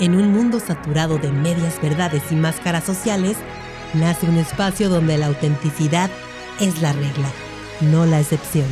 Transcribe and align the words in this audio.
En 0.00 0.14
un 0.14 0.32
mundo 0.32 0.60
saturado 0.60 1.18
de 1.18 1.30
medias 1.30 1.78
verdades 1.82 2.22
y 2.30 2.34
máscaras 2.34 2.84
sociales, 2.84 3.36
nace 3.92 4.26
un 4.26 4.38
espacio 4.38 4.88
donde 4.88 5.18
la 5.18 5.26
autenticidad 5.26 6.10
es 6.58 6.80
la 6.80 6.94
regla, 6.94 7.30
no 7.82 8.06
la 8.06 8.18
excepción. 8.18 8.64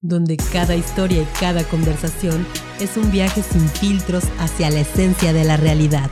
Donde 0.00 0.38
cada 0.38 0.74
historia 0.74 1.20
y 1.20 1.26
cada 1.38 1.64
conversación 1.64 2.46
es 2.80 2.96
un 2.96 3.10
viaje 3.10 3.42
sin 3.42 3.68
filtros 3.68 4.24
hacia 4.38 4.70
la 4.70 4.80
esencia 4.80 5.34
de 5.34 5.44
la 5.44 5.58
realidad. 5.58 6.08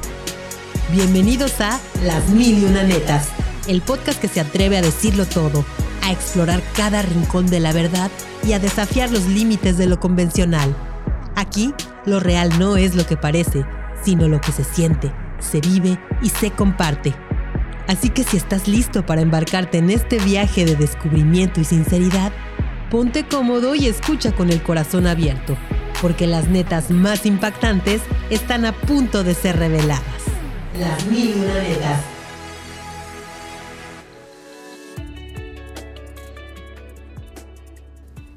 Bienvenidos 0.93 1.59
a 1.63 1.81
Las 2.05 2.29
Mil 2.29 2.59
y 2.59 3.71
el 3.71 3.81
podcast 3.81 4.21
que 4.21 4.29
se 4.29 4.41
atreve 4.41 4.77
a 4.77 4.83
decirlo 4.83 5.25
todo, 5.25 5.65
a 6.03 6.13
explorar 6.13 6.63
cada 6.77 7.01
rincón 7.01 7.47
de 7.47 7.61
la 7.61 7.73
verdad 7.73 8.11
y 8.47 8.53
a 8.53 8.59
desafiar 8.59 9.11
los 9.11 9.25
límites 9.25 9.79
de 9.79 9.87
lo 9.87 9.99
convencional. 9.99 10.77
Aquí, 11.37 11.73
lo 12.07 12.21
real 12.21 12.59
no 12.59 12.77
es 12.77 12.95
lo 12.95 13.05
que 13.07 13.17
parece, 13.17 13.65
sino 14.03 14.29
lo 14.29 14.41
que 14.41 14.53
se 14.53 14.65
siente, 14.65 15.13
se 15.39 15.61
vive 15.61 15.99
y 16.23 16.31
se 16.31 16.51
comparte. 16.51 17.15
Así 17.89 18.11
que 18.11 18.25
si 18.25 18.37
estás 18.37 18.67
listo 18.67 19.05
para 19.05 19.21
embarcarte 19.21 19.79
en 19.79 19.91
este 19.91 20.19
viaje 20.19 20.65
de 20.65 20.77
descubrimiento 20.77 21.61
y 21.61 21.65
sinceridad, 21.65 22.33
ponte 22.91 23.27
cómodo 23.27 23.75
y 23.75 23.87
escucha 23.87 24.33
con 24.33 24.51
el 24.51 24.63
corazón 24.63 25.07
abierto, 25.07 25.57
porque 26.01 26.27
las 26.27 26.49
netas 26.49 26.91
más 26.91 27.27
impactantes 27.27 28.03
están 28.31 28.65
a 28.65 28.73
punto 28.73 29.23
de 29.23 29.35
ser 29.35 29.57
reveladas. 29.59 30.03
Las 30.79 31.05
mil 31.07 31.41
netas. 31.41 32.16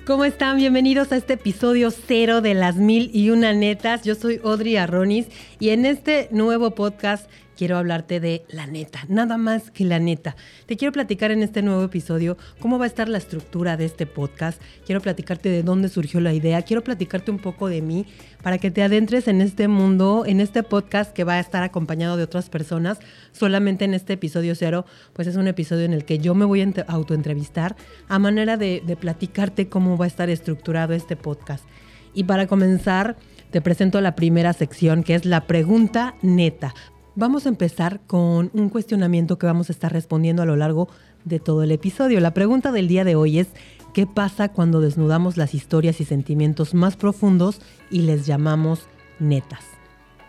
¿Cómo 0.09 0.25
están? 0.25 0.57
Bienvenidos 0.57 1.11
a 1.11 1.17
este 1.17 1.33
episodio 1.33 1.91
cero 1.91 2.41
de 2.41 2.55
las 2.55 2.77
mil 2.77 3.11
y 3.13 3.29
una 3.29 3.53
netas. 3.53 4.01
Yo 4.01 4.15
soy 4.15 4.41
Audrey 4.43 4.75
Arronis 4.75 5.27
y 5.59 5.69
en 5.69 5.85
este 5.85 6.29
nuevo 6.31 6.71
podcast 6.71 7.29
quiero 7.59 7.77
hablarte 7.77 8.21
de 8.21 8.45
la 8.47 8.67
neta, 8.67 9.03
nada 9.09 9.37
más 9.37 9.69
que 9.69 9.83
la 9.83 9.99
neta. 9.99 10.37
Te 10.65 10.77
quiero 10.77 10.93
platicar 10.93 11.31
en 11.31 11.43
este 11.43 11.61
nuevo 11.61 11.83
episodio 11.83 12.37
cómo 12.61 12.79
va 12.79 12.85
a 12.85 12.87
estar 12.87 13.09
la 13.09 13.17
estructura 13.17 13.75
de 13.75 13.83
este 13.83 14.05
podcast. 14.05 14.61
Quiero 14.85 15.01
platicarte 15.01 15.49
de 15.49 15.61
dónde 15.61 15.89
surgió 15.89 16.21
la 16.21 16.31
idea. 16.31 16.61
Quiero 16.61 16.85
platicarte 16.85 17.31
un 17.31 17.37
poco 17.37 17.67
de 17.67 17.81
mí 17.81 18.05
para 18.41 18.59
que 18.59 18.71
te 18.71 18.81
adentres 18.81 19.27
en 19.27 19.41
este 19.41 19.67
mundo, 19.67 20.23
en 20.25 20.39
este 20.39 20.63
podcast 20.63 21.11
que 21.11 21.25
va 21.25 21.33
a 21.33 21.41
estar 21.41 21.61
acompañado 21.61 22.15
de 22.15 22.23
otras 22.23 22.49
personas. 22.49 22.99
Solamente 23.33 23.83
en 23.83 23.93
este 23.93 24.13
episodio 24.13 24.55
cero, 24.55 24.85
pues 25.11 25.27
es 25.27 25.35
un 25.35 25.49
episodio 25.49 25.83
en 25.83 25.91
el 25.91 26.05
que 26.05 26.17
yo 26.17 26.35
me 26.35 26.45
voy 26.45 26.61
a 26.61 26.71
autoentrevistar 26.87 27.75
a 28.07 28.19
manera 28.19 28.55
de, 28.55 28.81
de 28.87 28.95
platicarte 28.95 29.67
cómo 29.67 29.97
va 29.97 30.05
a 30.05 30.07
estar 30.07 30.29
estructurado 30.29 30.93
este 30.93 31.17
podcast. 31.17 31.65
Y 32.13 32.23
para 32.23 32.47
comenzar, 32.47 33.17
te 33.51 33.59
presento 33.59 33.99
la 33.99 34.15
primera 34.15 34.53
sección 34.53 35.03
que 35.03 35.15
es 35.15 35.25
la 35.25 35.45
pregunta 35.45 36.15
neta. 36.21 36.73
Vamos 37.15 37.45
a 37.45 37.49
empezar 37.49 38.01
con 38.05 38.51
un 38.53 38.69
cuestionamiento 38.69 39.37
que 39.37 39.47
vamos 39.47 39.69
a 39.69 39.73
estar 39.73 39.91
respondiendo 39.91 40.41
a 40.41 40.45
lo 40.45 40.55
largo 40.55 40.89
de 41.25 41.39
todo 41.39 41.63
el 41.63 41.71
episodio. 41.71 42.19
La 42.19 42.33
pregunta 42.33 42.71
del 42.71 42.87
día 42.87 43.03
de 43.03 43.15
hoy 43.15 43.39
es, 43.39 43.47
¿qué 43.93 44.05
pasa 44.05 44.49
cuando 44.49 44.79
desnudamos 44.79 45.35
las 45.35 45.53
historias 45.53 45.99
y 46.01 46.05
sentimientos 46.05 46.73
más 46.73 46.95
profundos 46.95 47.61
y 47.89 48.03
les 48.03 48.25
llamamos 48.25 48.87
netas? 49.19 49.65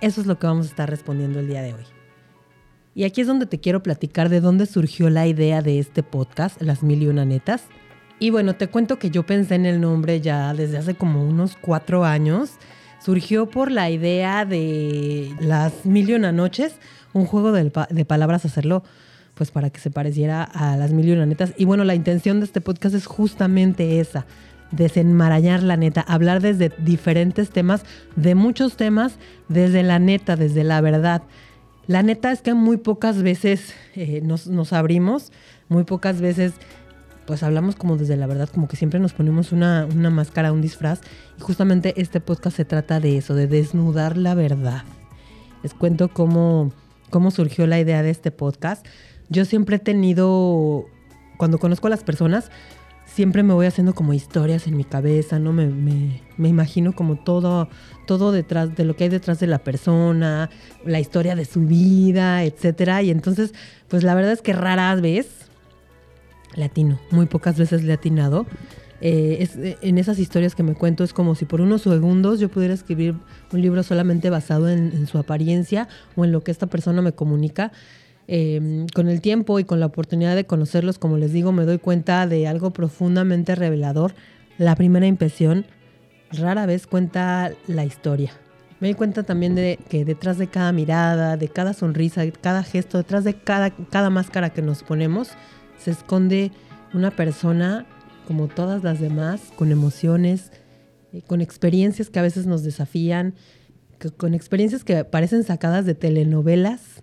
Eso 0.00 0.20
es 0.20 0.26
lo 0.26 0.38
que 0.38 0.46
vamos 0.46 0.66
a 0.66 0.70
estar 0.70 0.88
respondiendo 0.88 1.38
el 1.38 1.48
día 1.48 1.62
de 1.62 1.74
hoy. 1.74 1.84
Y 2.94 3.04
aquí 3.04 3.20
es 3.20 3.26
donde 3.26 3.46
te 3.46 3.60
quiero 3.60 3.82
platicar 3.82 4.28
de 4.30 4.40
dónde 4.40 4.66
surgió 4.66 5.10
la 5.10 5.26
idea 5.26 5.62
de 5.62 5.78
este 5.78 6.02
podcast, 6.02 6.60
Las 6.60 6.82
Mil 6.82 7.02
y 7.02 7.06
Una 7.06 7.24
Netas. 7.24 7.64
Y 8.18 8.30
bueno, 8.30 8.56
te 8.56 8.66
cuento 8.66 8.98
que 8.98 9.10
yo 9.10 9.24
pensé 9.24 9.54
en 9.54 9.66
el 9.66 9.80
nombre 9.80 10.20
ya 10.20 10.52
desde 10.54 10.78
hace 10.78 10.94
como 10.94 11.24
unos 11.24 11.56
cuatro 11.60 12.04
años 12.04 12.52
surgió 13.00 13.46
por 13.46 13.70
la 13.70 13.90
idea 13.90 14.44
de 14.44 15.34
las 15.40 15.84
Mil 15.84 16.10
y 16.10 16.14
Una 16.14 16.32
Noches, 16.32 16.74
un 17.12 17.26
juego 17.26 17.52
de, 17.52 17.70
palabras 18.04 18.44
hacerlo 18.44 18.84
pues 19.34 19.50
para 19.50 19.70
que 19.70 19.80
se 19.80 19.90
pareciera 19.90 20.44
a 20.44 20.76
las 20.76 20.92
Mil 20.92 21.08
y 21.08 21.12
Una 21.12 21.26
Netas. 21.26 21.54
Y 21.56 21.64
bueno, 21.64 21.84
la 21.84 21.94
intención 21.94 22.40
de 22.40 22.46
este 22.46 22.60
podcast 22.60 22.94
es 22.94 23.06
justamente 23.06 24.00
esa, 24.00 24.26
desenmarañar 24.70 25.62
la 25.62 25.76
neta, 25.76 26.02
hablar 26.02 26.40
desde 26.40 26.70
diferentes 26.78 27.50
temas, 27.50 27.84
de 28.16 28.34
muchos 28.34 28.76
temas, 28.76 29.14
desde 29.48 29.82
la 29.82 29.98
neta, 29.98 30.36
desde 30.36 30.64
la 30.64 30.80
verdad. 30.80 31.22
La 31.86 32.02
neta 32.02 32.30
es 32.30 32.42
que 32.42 32.54
muy 32.54 32.76
pocas 32.76 33.22
veces 33.22 33.74
eh, 33.94 34.20
nos, 34.22 34.46
nos 34.46 34.72
abrimos, 34.72 35.32
muy 35.68 35.84
pocas 35.84 36.20
veces 36.20 36.52
pues 37.30 37.44
hablamos 37.44 37.76
como 37.76 37.96
desde 37.96 38.16
la 38.16 38.26
verdad, 38.26 38.48
como 38.48 38.66
que 38.66 38.74
siempre 38.74 38.98
nos 38.98 39.12
ponemos 39.12 39.52
una, 39.52 39.86
máscara, 39.86 40.50
un 40.50 40.60
disfraz. 40.60 41.00
Y 41.38 41.40
justamente 41.40 41.94
este 41.96 42.20
podcast 42.20 42.56
se 42.56 42.64
trata 42.64 42.98
de 42.98 43.18
eso, 43.18 43.36
de 43.36 43.46
desnudar 43.46 44.16
la 44.16 44.34
verdad. 44.34 44.82
Les 45.62 45.72
cuento 45.72 46.08
cómo, 46.08 46.72
cómo 47.08 47.30
surgió 47.30 47.68
la 47.68 47.78
idea 47.78 48.02
de 48.02 48.10
este 48.10 48.32
podcast. 48.32 48.84
Yo 49.28 49.44
siempre 49.44 49.76
he 49.76 49.78
tenido, 49.78 50.86
cuando 51.36 51.60
conozco 51.60 51.86
a 51.86 51.90
las 51.90 52.02
personas, 52.02 52.50
siempre 53.06 53.44
me 53.44 53.54
voy 53.54 53.66
haciendo 53.66 53.94
como 53.94 54.12
historias 54.12 54.66
en 54.66 54.76
mi 54.76 54.82
cabeza, 54.82 55.38
¿no? 55.38 55.52
Me, 55.52 55.68
me, 55.68 56.48
imagino 56.48 56.96
como 56.96 57.14
todo, 57.14 57.68
todo 58.08 58.32
detrás 58.32 58.74
de 58.74 58.84
lo 58.84 58.96
que 58.96 59.04
hay 59.04 59.10
detrás 59.10 59.38
de 59.38 59.46
la 59.46 59.60
persona, 59.60 60.50
la 60.84 60.98
historia 60.98 61.36
de 61.36 61.44
su 61.44 61.60
vida, 61.60 62.42
etcétera. 62.42 63.02
Y 63.02 63.10
entonces, 63.10 63.54
pues 63.86 64.02
la 64.02 64.16
verdad 64.16 64.32
es 64.32 64.42
que 64.42 64.52
raras 64.52 65.00
vez 65.00 65.49
latino, 66.54 66.98
muy 67.10 67.26
pocas 67.26 67.58
veces 67.58 67.82
le 67.82 67.90
he 67.90 67.94
atinado. 67.94 68.46
Eh, 69.02 69.48
eh, 69.56 69.76
en 69.80 69.96
esas 69.96 70.18
historias 70.18 70.54
que 70.54 70.62
me 70.62 70.74
cuento 70.74 71.04
es 71.04 71.14
como 71.14 71.34
si 71.34 71.46
por 71.46 71.62
unos 71.62 71.82
segundos 71.82 72.38
yo 72.38 72.50
pudiera 72.50 72.74
escribir 72.74 73.14
un 73.50 73.62
libro 73.62 73.82
solamente 73.82 74.28
basado 74.28 74.68
en, 74.68 75.06
su 75.06 75.16
apariencia 75.16 75.88
o 76.16 76.24
en 76.26 76.32
lo 76.32 76.42
que 76.42 76.50
esta 76.50 76.66
persona 76.66 77.02
me 77.02 77.12
comunica. 77.12 77.72
Em, 78.32 78.86
con 78.94 79.08
el 79.08 79.20
tiempo 79.20 79.58
y 79.58 79.64
con 79.64 79.80
la 79.80 79.86
oportunidad 79.86 80.36
de 80.36 80.44
conocerlos, 80.44 80.98
como 80.98 81.16
les 81.16 81.32
digo, 81.32 81.50
me 81.50 81.64
doy 81.64 81.78
cuenta 81.78 82.28
de 82.28 82.46
algo 82.46 82.70
profundamente 82.70 83.56
revelador. 83.56 84.14
La 84.56 84.76
primera 84.76 85.06
impresión 85.06 85.64
rara 86.30 86.66
vez 86.66 86.86
cuenta 86.86 87.50
la 87.66 87.84
historia. 87.84 88.32
Me 88.78 88.88
doy 88.88 88.94
cuenta 88.94 89.24
también 89.24 89.54
de 89.54 89.78
que 89.88 90.04
detrás 90.04 90.38
de 90.38 90.46
cada 90.46 90.72
mirada, 90.72 91.36
de 91.36 91.48
cada 91.48 91.72
sonrisa, 91.72 92.22
de 92.22 92.32
cada 92.32 92.62
gesto, 92.62 92.98
detrás 92.98 93.24
de 93.24 93.34
cada, 93.34 93.70
cada 93.70 94.10
máscara 94.10 94.50
que 94.50 94.62
nos 94.62 94.82
ponemos, 94.82 95.30
se 95.82 95.90
esconde 95.90 96.52
una 96.92 97.10
persona 97.10 97.86
como 98.26 98.48
todas 98.48 98.84
las 98.84 99.00
demás, 99.00 99.40
con 99.56 99.72
emociones, 99.72 100.52
eh, 101.12 101.22
con 101.26 101.40
experiencias 101.40 102.10
que 102.10 102.18
a 102.18 102.22
veces 102.22 102.46
nos 102.46 102.62
desafían, 102.62 103.34
con 104.16 104.34
experiencias 104.34 104.84
que 104.84 105.04
parecen 105.04 105.44
sacadas 105.44 105.84
de 105.84 105.94
telenovelas. 105.94 107.02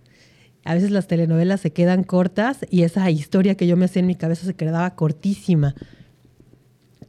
A 0.63 0.73
veces 0.73 0.91
las 0.91 1.07
telenovelas 1.07 1.61
se 1.61 1.71
quedan 1.71 2.03
cortas 2.03 2.66
y 2.69 2.83
esa 2.83 3.09
historia 3.11 3.55
que 3.55 3.67
yo 3.67 3.77
me 3.77 3.85
hacía 3.85 3.99
en 3.99 4.07
mi 4.07 4.16
cabeza 4.16 4.45
se 4.45 4.55
quedaba 4.55 4.95
cortísima. 4.95 5.75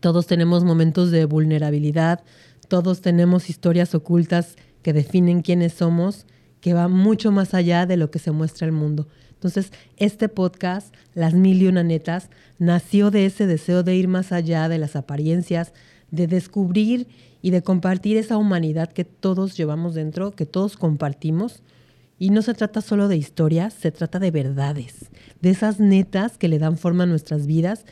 Todos 0.01 0.27
tenemos 0.27 0.65
momentos 0.65 1.11
de 1.11 1.25
vulnerabilidad, 1.25 2.23
todos 2.69 3.01
tenemos 3.01 3.51
historias 3.51 3.95
ocultas 3.95 4.57
que 4.83 4.93
definen 4.93 5.43
quiénes 5.43 5.73
somos, 5.73 6.27
que 6.61 6.75
va 6.75 6.89
mucho 6.89 7.33
más 7.33 7.55
allá 7.55 7.87
de 7.87 7.97
lo 7.97 8.11
que 8.11 8.19
se 8.19 8.31
muestra 8.31 8.67
al 8.67 8.73
mundo. 8.73 9.09
Entonces, 9.39 9.71
este 9.99 10.29
podcast, 10.29 10.93
Las 11.15 11.33
Mil 11.33 11.63
y 11.63 11.69
Una 11.69 11.85
Netas, 11.85 12.29
nació 12.59 13.13
de 13.13 13.25
ese 13.25 13.47
deseo 13.47 13.85
de 13.85 13.95
ir 13.95 14.09
más 14.09 14.33
allá 14.33 14.69
de 14.69 14.79
las 14.79 14.97
apariencias, 14.97 15.73
de 16.11 16.27
descubrir 16.27 17.07
y 17.41 17.53
de 17.53 17.63
compartir 17.63 18.17
esa 18.17 18.37
humanidad 18.37 18.91
que 18.91 19.05
todos 19.05 19.57
llevamos 19.57 19.95
dentro, 19.95 20.33
que 20.33 20.45
todos 20.45 20.77
compartimos. 20.77 21.63
Y 22.19 22.31
no 22.31 22.43
se 22.43 22.53
trata 22.53 22.81
solo 22.81 23.07
de 23.07 23.17
historias, 23.17 23.75
se 23.75 23.93
trata 23.93 24.19
de 24.19 24.33
verdades, 24.33 25.09
de 25.41 25.51
esas 25.51 25.79
netas 25.79 26.37
que 26.37 26.49
le 26.49 26.59
dan 26.59 26.77
forma 26.77 27.05
a 27.05 27.07
nuestras 27.07 27.47
vidas 27.47 27.85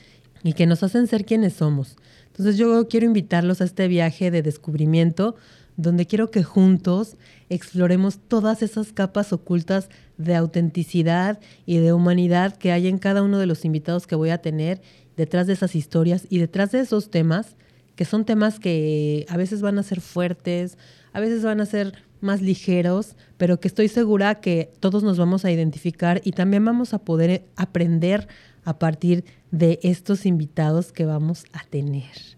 y 0.42 0.54
que 0.54 0.66
nos 0.66 0.82
hacen 0.82 1.06
ser 1.06 1.24
quienes 1.24 1.52
somos. 1.52 1.96
Entonces 2.26 2.56
yo 2.56 2.88
quiero 2.88 3.06
invitarlos 3.06 3.60
a 3.60 3.64
este 3.64 3.86
viaje 3.86 4.32
de 4.32 4.42
descubrimiento 4.42 5.36
donde 5.76 6.06
quiero 6.06 6.30
que 6.30 6.42
juntos 6.42 7.16
exploremos 7.48 8.18
todas 8.18 8.62
esas 8.62 8.92
capas 8.92 9.32
ocultas 9.32 9.88
de 10.16 10.34
autenticidad 10.34 11.38
y 11.66 11.78
de 11.78 11.92
humanidad 11.92 12.56
que 12.56 12.72
hay 12.72 12.88
en 12.88 12.98
cada 12.98 13.22
uno 13.22 13.38
de 13.38 13.46
los 13.46 13.64
invitados 13.64 14.06
que 14.06 14.14
voy 14.14 14.30
a 14.30 14.38
tener 14.38 14.80
detrás 15.16 15.46
de 15.46 15.52
esas 15.52 15.74
historias 15.74 16.26
y 16.30 16.38
detrás 16.38 16.72
de 16.72 16.80
esos 16.80 17.10
temas, 17.10 17.56
que 17.94 18.04
son 18.04 18.24
temas 18.24 18.58
que 18.58 19.26
a 19.28 19.36
veces 19.36 19.62
van 19.62 19.78
a 19.78 19.82
ser 19.82 20.00
fuertes, 20.00 20.78
a 21.12 21.20
veces 21.20 21.42
van 21.42 21.60
a 21.60 21.66
ser 21.66 21.94
más 22.20 22.42
ligeros, 22.42 23.16
pero 23.36 23.60
que 23.60 23.68
estoy 23.68 23.88
segura 23.88 24.36
que 24.36 24.70
todos 24.80 25.02
nos 25.02 25.18
vamos 25.18 25.44
a 25.44 25.50
identificar 25.50 26.20
y 26.24 26.32
también 26.32 26.64
vamos 26.64 26.94
a 26.94 26.98
poder 26.98 27.44
aprender 27.56 28.28
a 28.64 28.78
partir 28.78 29.24
de 29.50 29.78
estos 29.82 30.26
invitados 30.26 30.92
que 30.92 31.04
vamos 31.04 31.44
a 31.52 31.64
tener. 31.64 32.35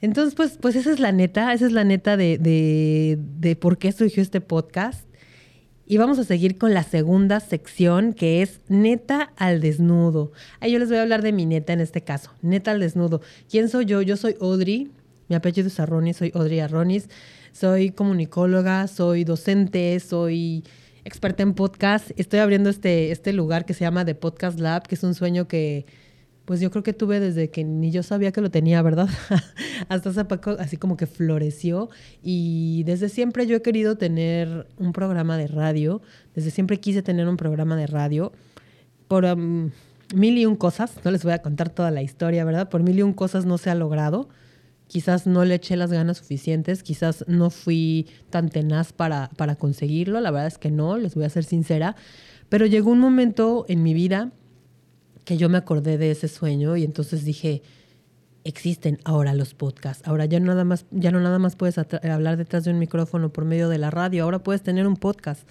Entonces, 0.00 0.34
pues, 0.34 0.58
pues 0.60 0.76
esa 0.76 0.92
es 0.92 1.00
la 1.00 1.12
neta, 1.12 1.52
esa 1.52 1.66
es 1.66 1.72
la 1.72 1.84
neta 1.84 2.16
de, 2.16 2.38
de, 2.38 3.18
de 3.38 3.56
por 3.56 3.78
qué 3.78 3.92
surgió 3.92 4.22
este 4.22 4.40
podcast. 4.40 5.06
Y 5.88 5.98
vamos 5.98 6.18
a 6.18 6.24
seguir 6.24 6.58
con 6.58 6.74
la 6.74 6.82
segunda 6.82 7.38
sección, 7.38 8.12
que 8.12 8.42
es 8.42 8.60
neta 8.68 9.32
al 9.36 9.60
desnudo. 9.60 10.32
Ahí 10.58 10.72
yo 10.72 10.80
les 10.80 10.88
voy 10.88 10.98
a 10.98 11.02
hablar 11.02 11.22
de 11.22 11.32
mi 11.32 11.46
neta 11.46 11.72
en 11.72 11.80
este 11.80 12.02
caso, 12.02 12.32
neta 12.42 12.72
al 12.72 12.80
desnudo. 12.80 13.20
¿Quién 13.48 13.68
soy 13.68 13.84
yo? 13.84 14.02
Yo 14.02 14.16
soy 14.16 14.36
Audrey, 14.40 14.90
Mi 15.28 15.36
apellido 15.36 15.68
es 15.68 15.78
Arronis, 15.78 16.16
soy 16.16 16.32
Audrey 16.34 16.60
Arronis. 16.60 17.08
Soy 17.52 17.90
comunicóloga, 17.90 18.86
soy 18.86 19.24
docente, 19.24 19.98
soy 20.00 20.62
experta 21.04 21.42
en 21.42 21.54
podcast. 21.54 22.10
Estoy 22.16 22.40
abriendo 22.40 22.68
este, 22.68 23.12
este 23.12 23.32
lugar 23.32 23.64
que 23.64 23.72
se 23.72 23.80
llama 23.80 24.04
The 24.04 24.14
Podcast 24.14 24.60
Lab, 24.60 24.86
que 24.86 24.94
es 24.94 25.02
un 25.02 25.14
sueño 25.14 25.48
que 25.48 25.86
pues 26.46 26.60
yo 26.60 26.70
creo 26.70 26.84
que 26.84 26.92
tuve 26.92 27.18
desde 27.18 27.50
que 27.50 27.64
ni 27.64 27.90
yo 27.90 28.04
sabía 28.04 28.30
que 28.30 28.40
lo 28.40 28.52
tenía, 28.52 28.80
¿verdad? 28.80 29.08
Hasta 29.88 30.10
hace 30.10 30.24
poco 30.24 30.52
así 30.60 30.76
como 30.76 30.96
que 30.96 31.08
floreció. 31.08 31.90
Y 32.22 32.84
desde 32.84 33.08
siempre 33.08 33.48
yo 33.48 33.56
he 33.56 33.62
querido 33.62 33.98
tener 33.98 34.68
un 34.78 34.92
programa 34.92 35.36
de 35.36 35.48
radio, 35.48 36.00
desde 36.36 36.52
siempre 36.52 36.78
quise 36.78 37.02
tener 37.02 37.28
un 37.28 37.36
programa 37.36 37.74
de 37.76 37.88
radio. 37.88 38.32
Por 39.08 39.24
mil 39.36 40.38
y 40.38 40.46
un 40.46 40.54
cosas, 40.54 40.94
no 41.04 41.10
les 41.10 41.24
voy 41.24 41.32
a 41.32 41.42
contar 41.42 41.68
toda 41.68 41.90
la 41.90 42.02
historia, 42.02 42.44
¿verdad? 42.44 42.68
Por 42.68 42.84
mil 42.84 42.96
y 42.96 43.02
un 43.02 43.12
cosas 43.12 43.44
no 43.44 43.58
se 43.58 43.70
ha 43.70 43.74
logrado. 43.74 44.28
Quizás 44.86 45.26
no 45.26 45.44
le 45.44 45.56
eché 45.56 45.76
las 45.76 45.90
ganas 45.90 46.18
suficientes, 46.18 46.84
quizás 46.84 47.24
no 47.26 47.50
fui 47.50 48.06
tan 48.30 48.50
tenaz 48.50 48.92
para, 48.92 49.30
para 49.36 49.56
conseguirlo, 49.56 50.20
la 50.20 50.30
verdad 50.30 50.46
es 50.46 50.58
que 50.58 50.70
no, 50.70 50.96
les 50.96 51.16
voy 51.16 51.24
a 51.24 51.28
ser 51.28 51.42
sincera, 51.42 51.96
pero 52.48 52.66
llegó 52.66 52.92
un 52.92 53.00
momento 53.00 53.66
en 53.68 53.82
mi 53.82 53.94
vida 53.94 54.30
que 55.26 55.36
yo 55.36 55.48
me 55.48 55.58
acordé 55.58 55.98
de 55.98 56.12
ese 56.12 56.28
sueño 56.28 56.76
y 56.76 56.84
entonces 56.84 57.24
dije, 57.24 57.60
existen 58.44 59.00
ahora 59.04 59.34
los 59.34 59.54
podcasts. 59.54 60.06
Ahora 60.06 60.24
ya, 60.24 60.38
nada 60.38 60.62
más, 60.64 60.86
ya 60.92 61.10
no 61.10 61.20
nada 61.20 61.40
más 61.40 61.56
puedes 61.56 61.78
hablar 61.78 62.36
detrás 62.36 62.62
de 62.62 62.70
un 62.70 62.78
micrófono 62.78 63.32
por 63.32 63.44
medio 63.44 63.68
de 63.68 63.78
la 63.78 63.90
radio, 63.90 64.22
ahora 64.22 64.38
puedes 64.38 64.62
tener 64.62 64.86
un 64.86 64.96
podcast. 64.96 65.46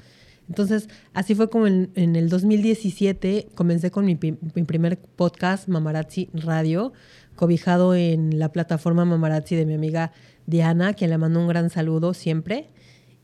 Entonces, 0.47 0.87
así 1.13 1.35
fue 1.35 1.49
como 1.49 1.67
en, 1.67 1.91
el 1.93 2.29
2017 2.29 3.49
comencé 3.53 3.91
con 3.91 4.05
mi, 4.05 4.17
mi, 4.17 4.63
primer 4.63 4.97
podcast, 4.97 5.67
Mamarazzi 5.67 6.29
Radio, 6.33 6.93
cobijado 7.35 7.95
en 7.95 8.39
la 8.39 8.53
plataforma 8.53 9.03
Mamarazzi 9.03 9.57
de 9.57 9.65
mi 9.65 9.73
amiga 9.73 10.13
Diana, 10.45 10.93
quien 10.93 11.09
le 11.09 11.17
mando 11.17 11.41
un 11.41 11.49
gran 11.49 11.69
saludo 11.69 12.13
siempre. 12.13 12.69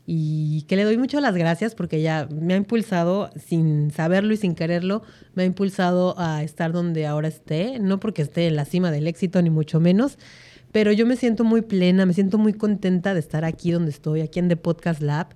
Y 0.04 0.62
que 0.62 0.76
le 0.76 0.84
doy 0.84 0.98
mucho 0.98 1.20
las 1.20 1.36
gracias 1.36 1.74
porque 1.74 1.98
ella 1.98 2.28
me 2.30 2.54
ha 2.54 2.56
impulsado, 2.56 3.30
sin 3.36 3.90
saberlo 3.90 4.34
y 4.34 4.36
sin 4.36 4.54
quererlo, 4.54 5.02
me 5.34 5.44
ha 5.44 5.46
impulsado 5.46 6.14
a 6.18 6.42
estar 6.42 6.72
donde 6.72 7.06
ahora 7.06 7.28
esté. 7.28 7.78
No 7.78 8.00
porque 8.00 8.22
esté 8.22 8.46
en 8.48 8.56
la 8.56 8.64
cima 8.64 8.90
del 8.90 9.06
éxito, 9.06 9.40
ni 9.42 9.50
mucho 9.50 9.78
menos, 9.78 10.18
pero 10.72 10.90
yo 10.90 11.06
me 11.06 11.16
siento 11.16 11.44
muy 11.44 11.62
plena, 11.62 12.06
me 12.06 12.14
siento 12.14 12.38
muy 12.38 12.52
contenta 12.52 13.14
de 13.14 13.20
estar 13.20 13.44
aquí 13.44 13.70
donde 13.70 13.90
estoy, 13.90 14.22
aquí 14.22 14.38
en 14.38 14.48
The 14.48 14.56
Podcast 14.56 15.02
Lab 15.02 15.28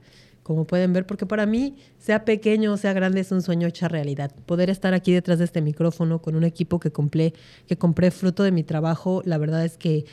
como 0.47 0.65
pueden 0.65 0.93
ver, 0.93 1.07
porque 1.07 1.27
para 1.27 1.45
mí, 1.45 1.75
sea 1.99 2.25
pequeño 2.25 2.73
o 2.73 2.77
sea 2.77 2.93
grande, 2.93 3.19
es 3.19 3.33
un 3.33 3.43
sueño 3.43 3.67
hecha 3.67 3.89
realidad. 3.89 4.31
Poder 4.47 4.71
estar 4.71 4.95
aquí 4.95 5.13
detrás 5.13 5.41
de 5.41 5.45
este 5.45 5.61
micrófono 5.61 6.23
con 6.23 6.37
un 6.37 6.45
equipo 6.45 6.79
que 6.79 6.93
compré, 6.93 7.35
que 7.67 7.77
compré 7.77 8.13
fruto 8.13 8.45
de 8.45 8.53
mi 8.53 8.63
trabajo, 8.63 9.23
la 9.25 9.39
verdad 9.39 9.65
es 9.65 9.77
que 9.77 10.05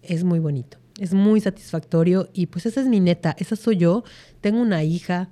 es 0.00 0.24
muy 0.24 0.38
bonito, 0.38 0.78
es 0.98 1.14
muy 1.14 1.40
satisfactorio 1.40 2.28
y 2.32 2.46
pues 2.46 2.66
esa 2.66 2.80
es 2.80 2.88
mi 2.88 3.00
neta, 3.00 3.34
esa 3.38 3.56
soy 3.56 3.76
yo. 3.76 4.04
Tengo 4.40 4.60
una 4.60 4.84
hija, 4.84 5.30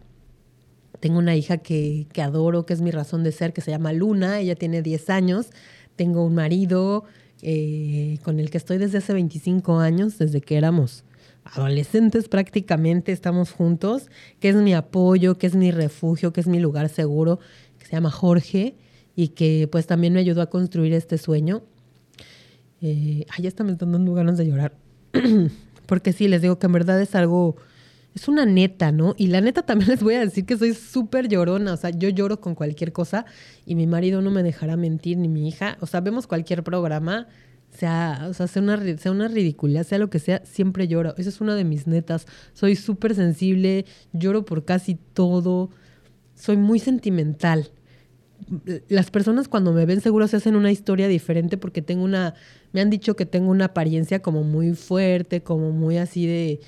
tengo 1.01 1.19
una 1.19 1.37
hija 1.37 1.59
que, 1.59 2.07
que 2.13 2.23
adoro, 2.23 2.67
que 2.67 2.75
es 2.75 2.81
mi 2.81 2.91
razón 2.91 3.25
de 3.25 3.33
ser, 3.33 3.53
que 3.53 3.61
se 3.61 3.71
llama 3.71 3.93
Luna, 3.93 4.41
ella 4.41 4.55
tiene 4.55 4.83
10 4.83 5.11
años, 5.11 5.49
tengo 5.97 6.25
un 6.25 6.35
marido 6.35 7.05
eh, 7.43 8.19
con 8.23 8.41
el 8.41 8.51
que 8.51 8.59
estoy 8.59 8.79
desde 8.79 8.99
hace 8.99 9.13
25 9.13 9.79
años, 9.79 10.19
desde 10.19 10.41
que 10.41 10.57
éramos 10.57 11.05
adolescentes 11.45 12.29
prácticamente 12.29 13.13
estamos 13.13 13.53
juntos, 13.53 14.09
que 14.41 14.49
es 14.49 14.57
mi 14.57 14.75
apoyo, 14.75 15.39
que 15.39 15.47
es 15.47 15.55
mi 15.55 15.71
refugio, 15.71 16.33
que 16.33 16.41
es 16.41 16.49
mi 16.49 16.59
lugar 16.59 16.89
seguro, 16.89 17.39
que 17.79 17.87
se 17.87 17.93
llama 17.93 18.11
Jorge 18.11 18.75
y 19.15 19.29
que 19.29 19.69
pues 19.71 19.87
también 19.87 20.13
me 20.13 20.21
ayudó 20.21 20.43
a 20.43 20.51
construir 20.51 20.93
este 20.93 21.19
sueño. 21.19 21.63
Eh, 22.83 23.25
ay, 23.29 23.43
ya 23.43 23.49
está 23.49 23.65
me 23.65 23.73
están 23.73 23.93
dando 23.93 24.13
ganas 24.13 24.37
de 24.39 24.47
llorar. 24.47 24.86
Porque 25.87 26.13
sí, 26.13 26.29
les 26.29 26.43
digo 26.43 26.59
que 26.59 26.67
en 26.67 26.73
verdad 26.73 27.01
es 27.01 27.15
algo, 27.15 27.57
es 28.15 28.29
una 28.29 28.45
neta, 28.45 28.93
¿no? 28.93 29.15
Y 29.17 29.29
la 29.29 29.41
neta 29.41 29.63
también 29.63 29.91
les 29.93 30.03
voy 30.03 30.15
a 30.15 30.21
decir 30.21 30.45
que 30.47 30.57
soy 30.57 30.75
súper 30.75 31.29
llorona, 31.29 31.73
o 31.73 31.77
sea, 31.77 31.91
yo 31.91 32.09
lloro 32.09 32.41
con 32.41 32.55
cualquier 32.55 32.93
cosa 32.93 33.27
y 33.65 33.75
mi 33.75 33.87
marido 33.87 34.23
no 34.23 34.31
me 34.31 34.43
dejará 34.43 34.77
mentir, 34.77 35.19
ni 35.19 35.29
mi 35.29 35.49
hija, 35.49 35.77
o 35.81 35.87
sea, 35.87 36.01
vemos 36.01 36.27
cualquier 36.27 36.63
programa 36.63 37.29
sea, 37.77 38.27
o 38.29 38.35
sea, 38.35 38.47
sea 38.47 38.63
una, 38.63 38.99
sea 38.99 39.13
una 39.13 39.29
ridiculez, 39.29 39.87
sea 39.87 39.99
lo 39.99 40.11
que 40.11 40.19
sea, 40.19 40.43
siempre 40.45 40.89
lloro. 40.89 41.15
Esa 41.17 41.29
es 41.29 41.41
una 41.41 41.55
de 41.55 41.65
mis 41.65 41.87
netas. 41.87 42.27
Soy 42.55 42.77
súper 42.77 43.15
sensible, 43.15 43.85
lloro 44.13 44.45
por 44.45 44.65
casi 44.65 44.95
todo. 44.95 45.71
Soy 46.35 46.57
muy 46.57 46.79
sentimental. 46.79 47.71
Las 48.89 49.11
personas 49.11 49.49
cuando 49.49 49.73
me 49.73 49.87
ven 49.87 50.01
seguro 50.01 50.29
se 50.29 50.37
hacen 50.37 50.57
una 50.57 50.71
historia 50.71 51.09
diferente 51.09 51.57
porque 51.57 51.83
tengo 51.83 52.05
una, 52.05 52.35
me 52.73 52.81
han 52.81 52.91
dicho 52.91 53.17
que 53.17 53.27
tengo 53.27 53.51
una 53.51 53.67
apariencia 53.67 54.21
como 54.21 54.45
muy 54.45 54.75
fuerte, 54.75 55.43
como 55.43 55.73
muy 55.73 55.97
así 55.97 56.27
de, 56.27 56.61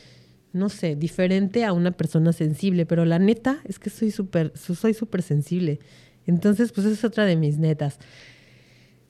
no 0.52 0.68
sé, 0.68 0.96
diferente 0.96 1.64
a 1.64 1.72
una 1.72 1.92
persona 1.92 2.32
sensible, 2.32 2.86
pero 2.86 3.04
la 3.04 3.18
neta 3.18 3.60
es 3.64 3.78
que 3.78 3.90
soy 3.90 4.10
súper, 4.10 4.52
soy 4.54 4.94
sensible. 5.22 5.78
Entonces, 6.26 6.72
pues 6.72 6.86
esa 6.86 6.94
es 6.94 7.04
otra 7.04 7.24
de 7.24 7.36
mis 7.36 7.58
netas. 7.58 7.98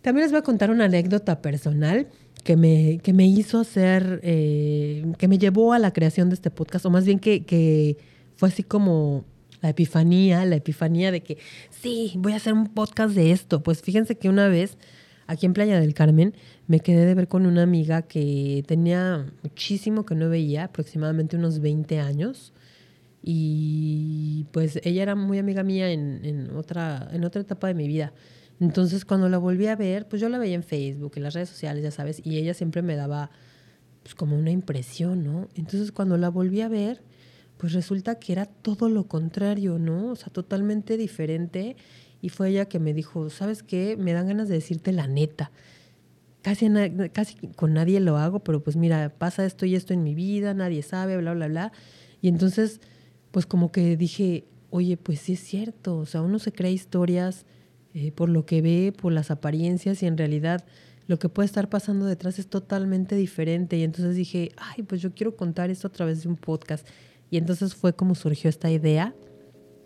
También 0.03 0.25
les 0.25 0.33
voy 0.33 0.39
a 0.39 0.43
contar 0.43 0.71
una 0.71 0.85
anécdota 0.85 1.43
personal 1.43 2.07
que 2.45 2.57
me, 2.57 2.99
que 3.03 3.13
me 3.13 3.27
hizo 3.27 3.59
hacer, 3.61 4.21
eh, 4.23 5.05
que 5.19 5.29
me 5.29 5.39
llevó 5.39 5.73
a 5.73 5.79
la 5.79 5.93
creación 5.93 6.29
de 6.29 6.35
este 6.35 6.51
podcast, 6.51 6.87
o 6.87 6.91
más 6.91 7.05
bien 7.05 7.19
que, 7.19 7.45
que 7.45 7.97
fue 8.37 8.49
así 8.49 8.63
como 8.63 9.25
la 9.61 9.71
epifanía, 9.71 10.45
la 10.45 10.57
epifanía 10.57 11.11
de 11.11 11.23
que 11.23 11.39
sí, 11.71 12.13
voy 12.17 12.33
a 12.33 12.37
hacer 12.37 12.53
un 12.53 12.69
podcast 12.69 13.15
de 13.15 13.33
esto. 13.33 13.63
Pues 13.63 13.83
fíjense 13.83 14.17
que 14.17 14.29
una 14.29 14.49
vez 14.49 14.79
aquí 15.27 15.47
en 15.47 15.53
Playa 15.53 15.81
del 15.81 15.95
Carmen 15.95 16.35
me 16.67 16.81
quedé 16.81 17.07
de 17.07 17.15
ver 17.15 17.29
con 17.29 17.47
una 17.47 17.63
amiga 17.63 18.03
que 18.03 18.65
tenía 18.67 19.27
muchísimo 19.43 20.05
que 20.05 20.15
no 20.15 20.29
veía, 20.29 20.65
aproximadamente 20.65 21.37
unos 21.37 21.61
20 21.61 22.01
años. 22.01 22.53
Y 23.23 24.47
pues 24.53 24.81
ella 24.85 25.03
era 25.03 25.15
muy 25.15 25.39
amiga 25.39 25.63
mía 25.63 25.91
en, 25.91 26.25
en, 26.25 26.57
otra, 26.57 27.09
en 27.13 27.25
otra 27.25 27.43
etapa 27.43 27.67
de 27.67 27.75
mi 27.75 27.89
vida. 27.89 28.13
Entonces, 28.61 29.05
cuando 29.05 29.29
la 29.29 29.39
volví 29.39 29.67
a 29.67 29.77
ver, 29.77 30.09
pues 30.09 30.21
yo 30.21 30.29
la 30.29 30.39
veía 30.39 30.55
en 30.55 30.63
Facebook, 30.63 31.13
en 31.17 31.23
las 31.23 31.35
redes 31.35 31.49
sociales, 31.49 31.83
ya 31.83 31.91
sabes, 31.91 32.21
y 32.25 32.39
ella 32.39 32.55
siempre 32.55 32.83
me 32.83 32.97
daba 32.97 33.31
pues 34.03 34.15
como 34.15 34.37
una 34.37 34.51
impresión, 34.51 35.23
¿no? 35.25 35.49
Entonces, 35.55 35.93
cuando 35.93 36.17
la 36.17 36.29
volví 36.29 36.61
a 36.61 36.69
ver, 36.69 37.03
pues 37.59 37.73
resulta 37.73 38.19
que 38.19 38.33
era 38.33 38.47
todo 38.47 38.89
lo 38.89 39.09
contrario, 39.09 39.79
¿no? 39.79 40.13
O 40.13 40.17
sea, 40.17 40.33
totalmente 40.33 40.97
diferente. 40.97 41.77
Y 42.23 42.31
fue 42.31 42.51
ella 42.51 42.67
que 42.67 42.79
me 42.79 42.95
dijo, 42.95 43.31
¿sabes 43.31 43.63
qué? 43.63 43.97
Me 43.97 44.13
dan 44.13 44.29
ganas 44.29 44.49
de 44.49 44.55
decirte 44.55 44.93
la 44.93 45.07
neta. 45.07 45.51
Casi, 46.43 46.69
casi 47.13 47.37
con 47.57 47.75
nadie 47.75 48.01
lo 48.01 48.17
hago, 48.17 48.41
pero 48.41 48.63
pues 48.63 48.77
mira, 48.77 49.13
pasa 49.19 49.45
esto 49.45 49.67
y 49.67 49.75
esto 49.75 49.93
en 49.93 50.05
mi 50.05 50.15
vida, 50.15 50.55
nadie 50.55 50.83
sabe, 50.83 51.17
bla, 51.19 51.35
bla, 51.35 51.49
bla. 51.49 51.73
Y 52.23 52.29
entonces, 52.29 52.81
pues 53.33 53.45
como 53.45 53.71
que 53.73 53.97
dije, 53.97 54.45
oye, 54.71 54.97
pues 54.97 55.21
sí 55.21 55.35
es 55.35 55.41
cierto, 55.41 55.99
o 55.99 56.07
sea, 56.07 56.23
uno 56.23 56.39
se 56.39 56.53
crea 56.53 56.71
historias 56.71 57.45
eh, 57.95 58.13
por 58.13 58.29
lo 58.29 58.47
que 58.47 58.63
ve, 58.63 58.93
por 58.97 59.13
las 59.13 59.31
apariencias 59.31 60.03
y 60.03 60.07
en 60.07 60.17
realidad 60.17 60.65
lo 61.09 61.19
que 61.19 61.29
puede 61.29 61.47
estar 61.47 61.69
pasando 61.69 62.05
detrás 62.05 62.39
es 62.39 62.49
totalmente 62.49 63.17
diferente. 63.17 63.79
Y 63.79 63.83
entonces 63.83 64.15
dije, 64.15 64.53
ay, 64.59 64.83
pues 64.83 65.01
yo 65.01 65.13
quiero 65.15 65.37
contar 65.37 65.71
esto 65.71 65.89
a 65.89 65.91
través 65.91 66.23
de 66.23 66.29
un 66.29 66.37
podcast. 66.37 66.87
Y 67.31 67.39
entonces 67.39 67.75
fue 67.75 67.95
como 67.95 68.15
surgió 68.15 68.49
esta 68.49 68.71
idea. 68.71 69.15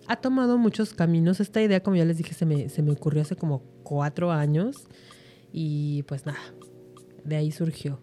Ha 0.06 0.16
tomado 0.16 0.58
muchos 0.58 0.94
caminos. 0.94 1.40
Esta 1.40 1.62
idea, 1.62 1.82
como 1.82 1.96
ya 1.96 2.04
les 2.04 2.18
dije, 2.18 2.34
se 2.34 2.46
me, 2.46 2.68
se 2.68 2.82
me 2.82 2.92
ocurrió 2.92 3.22
hace 3.22 3.36
como 3.36 3.62
cuatro 3.82 4.30
años. 4.30 4.84
Y 5.52 6.02
pues 6.04 6.26
nada, 6.26 6.40
de 7.24 7.36
ahí 7.36 7.52
surgió. 7.52 8.00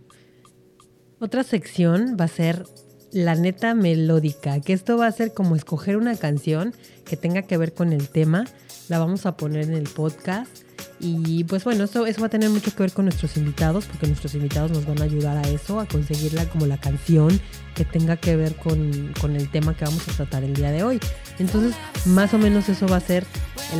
Otra 1.20 1.44
sección 1.44 2.16
va 2.20 2.26
a 2.26 2.30
ser 2.30 2.66
la 3.12 3.36
neta 3.36 3.74
melódica, 3.74 4.60
que 4.62 4.74
esto 4.74 4.98
va 4.98 5.08
a 5.08 5.12
ser 5.12 5.34
como 5.34 5.56
escoger 5.56 5.98
una 5.98 6.16
canción 6.16 6.74
que 7.06 7.18
tenga 7.18 7.42
que 7.42 7.58
ver 7.58 7.74
con 7.74 7.92
el 7.92 8.10
tema 8.10 8.46
la 8.90 8.98
vamos 8.98 9.28
a 9.28 9.38
poner 9.38 9.66
en 9.66 9.76
el 9.76 9.88
podcast. 9.88 10.64
Y 11.00 11.46
pues 11.46 11.64
bueno, 11.64 11.86
eso, 11.86 12.06
eso 12.06 12.20
va 12.20 12.28
a 12.28 12.30
tener 12.30 12.50
mucho 12.50 12.76
que 12.76 12.84
ver 12.84 12.92
con 12.92 13.06
nuestros 13.06 13.38
invitados, 13.38 13.86
porque 13.86 14.08
nuestros 14.08 14.36
invitados 14.36 14.72
nos 14.72 14.86
van 14.86 15.02
a 15.02 15.06
ayudar 15.06 15.38
a 15.38 15.48
eso, 15.48 15.80
a 15.80 15.86
conseguirla 15.86 16.46
como 16.50 16.66
la 16.66 16.78
canción 16.78 17.40
que 17.74 17.86
tenga 17.86 18.18
que 18.18 18.36
ver 18.36 18.56
con, 18.56 19.14
con 19.22 19.36
el 19.38 19.50
tema 19.50 19.74
que 19.74 19.86
vamos 19.86 20.08
a 20.10 20.12
tratar 20.12 20.44
el 20.44 20.54
día 20.54 20.72
de 20.72 20.84
hoy. 20.84 21.00
Entonces, 21.38 21.74
más 22.06 22.34
o 22.34 22.38
menos 22.38 22.68
eso 22.68 22.86
va 22.88 22.98
a 22.98 23.02
ser 23.02 23.26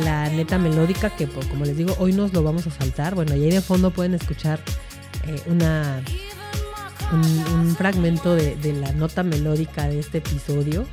la 0.04 0.30
neta 0.30 0.58
melódica, 0.58 1.10
que 1.10 1.26
pues, 1.26 1.46
como 1.46 1.66
les 1.66 1.76
digo, 1.76 1.94
hoy 1.98 2.14
nos 2.14 2.32
lo 2.32 2.42
vamos 2.42 2.66
a 2.66 2.70
saltar. 2.70 3.14
Bueno, 3.14 3.36
y 3.36 3.44
ahí 3.44 3.50
de 3.50 3.60
fondo 3.60 3.90
pueden 3.90 4.14
escuchar 4.14 4.60
eh, 5.26 5.42
una, 5.46 6.02
un, 7.12 7.76
fragmento 7.76 8.34
de, 8.34 8.56
de 8.56 8.72
la 8.72 8.92
nota 8.92 9.22
melódica 9.22 9.88
de 9.88 9.98
este 9.98 10.18
episodio. 10.18 10.86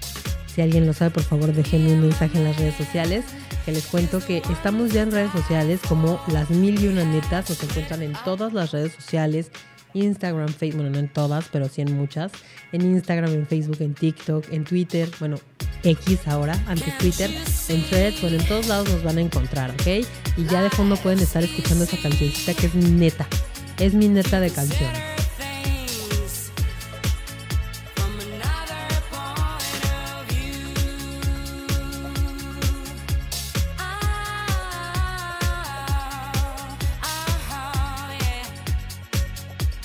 Si 0.58 0.64
alguien 0.64 0.88
lo 0.88 0.94
sabe, 0.94 1.12
por 1.12 1.22
favor, 1.22 1.54
déjenme 1.54 1.94
un 1.94 2.02
mensaje 2.02 2.40
en 2.40 2.46
las 2.46 2.58
redes 2.58 2.74
sociales 2.74 3.26
que 3.64 3.72
les 3.72 3.86
cuento 3.86 4.20
que 4.26 4.42
estamos 4.50 4.92
ya 4.92 5.04
en 5.04 5.12
redes 5.12 5.32
sociales 5.32 5.80
como 5.88 6.20
las 6.30 6.50
mil 6.50 6.84
y 6.84 6.88
una 6.88 7.04
netas, 7.04 7.48
nos 7.48 7.62
encuentran 7.62 8.02
en 8.02 8.14
todas 8.26 8.54
las 8.54 8.72
redes 8.72 8.92
sociales, 8.94 9.52
Instagram, 9.94 10.48
Facebook, 10.48 10.82
bueno, 10.82 10.96
no 10.96 10.98
en 10.98 11.10
todas, 11.10 11.46
pero 11.52 11.70
sí 11.70 11.82
en 11.84 11.96
muchas, 11.96 12.32
en 12.72 12.82
Instagram, 12.82 13.34
en 13.34 13.46
Facebook, 13.46 13.78
en 13.82 13.94
TikTok, 13.94 14.52
en 14.52 14.64
Twitter, 14.64 15.08
bueno, 15.20 15.38
X 15.84 16.28
ahora, 16.28 16.60
antes 16.66 16.98
Twitter, 16.98 17.30
en 17.70 17.84
Threads, 17.84 18.22
bueno, 18.22 18.38
en 18.38 18.48
todos 18.48 18.66
lados 18.66 18.90
nos 18.90 19.04
van 19.04 19.20
a 19.20 19.22
encontrar, 19.22 19.70
¿ok? 19.70 20.08
Y 20.38 20.46
ya 20.46 20.64
de 20.64 20.72
fondo 20.72 20.96
pueden 20.96 21.20
estar 21.20 21.44
escuchando 21.44 21.84
esa 21.84 21.98
cancioncita 21.98 22.56
que 22.56 22.66
es 22.66 22.74
mi 22.74 22.90
neta, 22.90 23.28
es 23.78 23.94
mi 23.94 24.08
neta 24.08 24.40
de 24.40 24.50
canción. 24.50 25.17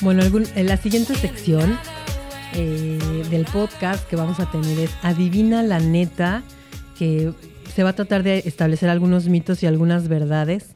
Bueno, 0.03 0.25
en 0.25 0.67
la 0.67 0.77
siguiente 0.77 1.15
sección 1.15 1.79
eh, 2.57 2.99
del 3.31 3.45
podcast 3.45 4.05
que 4.09 4.17
vamos 4.17 4.41
a 4.41 4.51
tener 4.51 4.77
es 4.81 4.91
Adivina 5.01 5.63
la 5.63 5.79
neta, 5.79 6.43
que 6.99 7.33
se 7.73 7.85
va 7.85 7.91
a 7.91 7.93
tratar 7.93 8.25
de 8.25 8.39
establecer 8.45 8.89
algunos 8.91 9.29
mitos 9.29 9.63
y 9.63 9.67
algunas 9.67 10.09
verdades 10.09 10.75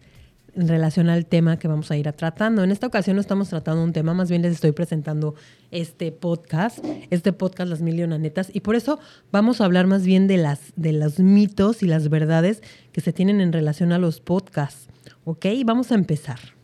en 0.54 0.68
relación 0.68 1.08
al 1.08 1.26
tema 1.26 1.58
que 1.58 1.66
vamos 1.66 1.90
a 1.90 1.96
ir 1.96 2.06
a 2.06 2.12
tratando. 2.12 2.62
En 2.62 2.70
esta 2.70 2.86
ocasión 2.86 3.16
no 3.16 3.20
estamos 3.20 3.48
tratando 3.48 3.82
un 3.82 3.92
tema, 3.92 4.14
más 4.14 4.30
bien 4.30 4.42
les 4.42 4.52
estoy 4.52 4.70
presentando 4.70 5.34
este 5.72 6.12
podcast, 6.12 6.84
este 7.10 7.32
podcast 7.32 7.68
Las 7.68 7.82
Mil 7.82 8.08
Netas, 8.08 8.50
y 8.52 8.60
por 8.60 8.76
eso 8.76 9.00
vamos 9.32 9.60
a 9.60 9.64
hablar 9.64 9.88
más 9.88 10.04
bien 10.06 10.28
de, 10.28 10.36
las, 10.36 10.72
de 10.76 10.92
los 10.92 11.18
mitos 11.18 11.82
y 11.82 11.86
las 11.86 12.10
verdades 12.10 12.62
que 12.92 13.00
se 13.00 13.12
tienen 13.12 13.40
en 13.40 13.52
relación 13.52 13.90
a 13.90 13.98
los 13.98 14.20
podcasts. 14.20 14.88
¿Ok? 15.24 15.46
Vamos 15.64 15.90
a 15.90 15.96
empezar. 15.96 16.55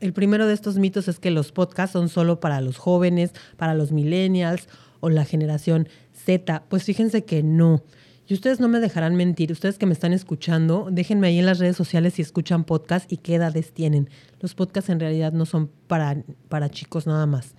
El 0.00 0.14
primero 0.14 0.46
de 0.46 0.54
estos 0.54 0.78
mitos 0.78 1.08
es 1.08 1.20
que 1.20 1.30
los 1.30 1.52
podcasts 1.52 1.92
son 1.92 2.08
solo 2.08 2.40
para 2.40 2.62
los 2.62 2.78
jóvenes, 2.78 3.32
para 3.58 3.74
los 3.74 3.92
millennials 3.92 4.66
o 5.00 5.10
la 5.10 5.26
generación 5.26 5.88
Z. 6.24 6.64
Pues 6.68 6.84
fíjense 6.84 7.24
que 7.24 7.42
no. 7.42 7.82
Y 8.26 8.34
ustedes 8.34 8.60
no 8.60 8.68
me 8.68 8.80
dejarán 8.80 9.16
mentir, 9.16 9.50
ustedes 9.52 9.76
que 9.76 9.86
me 9.86 9.92
están 9.92 10.12
escuchando, 10.12 10.88
déjenme 10.90 11.26
ahí 11.26 11.40
en 11.40 11.46
las 11.46 11.58
redes 11.58 11.76
sociales 11.76 12.14
si 12.14 12.22
escuchan 12.22 12.64
podcast 12.64 13.12
y 13.12 13.16
qué 13.16 13.34
edades 13.34 13.72
tienen. 13.72 14.08
Los 14.40 14.54
podcasts 14.54 14.88
en 14.88 15.00
realidad 15.00 15.32
no 15.32 15.46
son 15.46 15.70
para, 15.86 16.22
para 16.48 16.70
chicos 16.70 17.06
nada 17.06 17.26
más. 17.26 17.54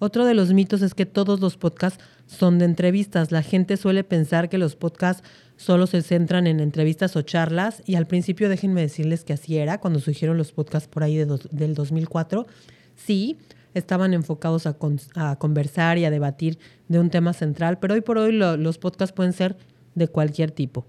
Otro 0.00 0.24
de 0.24 0.34
los 0.34 0.52
mitos 0.52 0.82
es 0.82 0.94
que 0.94 1.06
todos 1.06 1.38
los 1.38 1.56
podcasts 1.56 2.02
son 2.26 2.58
de 2.58 2.64
entrevistas. 2.64 3.30
La 3.30 3.42
gente 3.42 3.76
suele 3.76 4.02
pensar 4.02 4.48
que 4.48 4.58
los 4.58 4.74
podcasts 4.74 5.22
solo 5.62 5.86
se 5.86 6.02
centran 6.02 6.48
en 6.48 6.58
entrevistas 6.58 7.14
o 7.14 7.22
charlas 7.22 7.84
y 7.86 7.94
al 7.94 8.08
principio 8.08 8.48
déjenme 8.48 8.80
decirles 8.80 9.22
que 9.22 9.32
así 9.32 9.58
era 9.58 9.78
cuando 9.78 10.00
surgieron 10.00 10.36
los 10.36 10.50
podcasts 10.50 10.88
por 10.88 11.04
ahí 11.04 11.16
del 11.16 11.74
2004. 11.74 12.46
Sí, 12.96 13.38
estaban 13.72 14.12
enfocados 14.12 14.66
a, 14.66 14.74
conversar 15.38 15.98
y 15.98 16.04
a 16.04 16.10
debatir 16.10 16.58
de 16.88 16.98
un 16.98 17.10
tema 17.10 17.32
central, 17.32 17.78
pero 17.78 17.94
hoy 17.94 18.00
por 18.00 18.18
hoy 18.18 18.32
los 18.32 18.78
podcasts 18.78 19.14
pueden 19.14 19.32
ser 19.32 19.56
de 19.94 20.08
cualquier 20.08 20.50
tipo. 20.50 20.84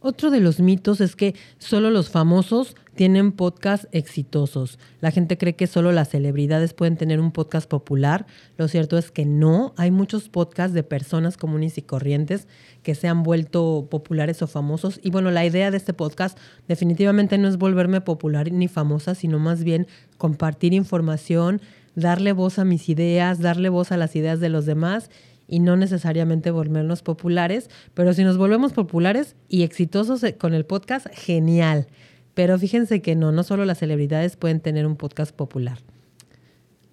Otro 0.00 0.30
de 0.30 0.38
los 0.38 0.60
mitos 0.60 1.00
es 1.00 1.16
que 1.16 1.34
solo 1.58 1.90
los 1.90 2.08
famosos 2.08 2.76
tienen 2.94 3.32
podcasts 3.32 3.88
exitosos. 3.90 4.78
La 5.00 5.10
gente 5.10 5.38
cree 5.38 5.56
que 5.56 5.66
solo 5.66 5.90
las 5.90 6.08
celebridades 6.08 6.72
pueden 6.72 6.96
tener 6.96 7.20
un 7.20 7.32
podcast 7.32 7.68
popular. 7.68 8.26
Lo 8.56 8.68
cierto 8.68 8.96
es 8.96 9.10
que 9.10 9.24
no. 9.24 9.74
Hay 9.76 9.90
muchos 9.90 10.28
podcasts 10.28 10.72
de 10.72 10.84
personas 10.84 11.36
comunes 11.36 11.78
y 11.78 11.82
corrientes 11.82 12.46
que 12.84 12.94
se 12.94 13.08
han 13.08 13.24
vuelto 13.24 13.88
populares 13.90 14.40
o 14.42 14.46
famosos. 14.46 15.00
Y 15.02 15.10
bueno, 15.10 15.32
la 15.32 15.44
idea 15.44 15.72
de 15.72 15.76
este 15.76 15.94
podcast 15.94 16.38
definitivamente 16.68 17.36
no 17.36 17.48
es 17.48 17.56
volverme 17.56 18.00
popular 18.00 18.52
ni 18.52 18.68
famosa, 18.68 19.16
sino 19.16 19.40
más 19.40 19.64
bien 19.64 19.88
compartir 20.16 20.74
información, 20.74 21.60
darle 21.96 22.32
voz 22.32 22.60
a 22.60 22.64
mis 22.64 22.88
ideas, 22.88 23.40
darle 23.40 23.68
voz 23.68 23.90
a 23.90 23.96
las 23.96 24.14
ideas 24.14 24.38
de 24.38 24.48
los 24.48 24.64
demás 24.64 25.10
y 25.48 25.60
no 25.60 25.76
necesariamente 25.76 26.50
volvernos 26.50 27.02
populares, 27.02 27.70
pero 27.94 28.12
si 28.12 28.22
nos 28.22 28.36
volvemos 28.36 28.74
populares 28.74 29.34
y 29.48 29.62
exitosos 29.62 30.22
eh, 30.22 30.36
con 30.36 30.54
el 30.54 30.66
podcast, 30.66 31.08
genial. 31.12 31.88
Pero 32.34 32.58
fíjense 32.58 33.00
que 33.00 33.16
no, 33.16 33.32
no 33.32 33.42
solo 33.42 33.64
las 33.64 33.78
celebridades 33.78 34.36
pueden 34.36 34.60
tener 34.60 34.86
un 34.86 34.96
podcast 34.96 35.34
popular. 35.34 35.78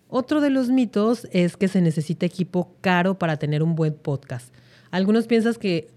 Otro 0.08 0.40
de 0.40 0.50
los 0.50 0.70
mitos 0.70 1.28
es 1.32 1.58
que 1.58 1.68
se 1.68 1.82
necesita 1.82 2.26
equipo 2.26 2.76
caro 2.82 3.20
para 3.20 3.38
tener 3.38 3.62
un 3.62 3.76
buen 3.76 3.94
podcast. 3.94 4.54
Algunos 4.90 5.28
piensan 5.28 5.56
que, 5.56 5.90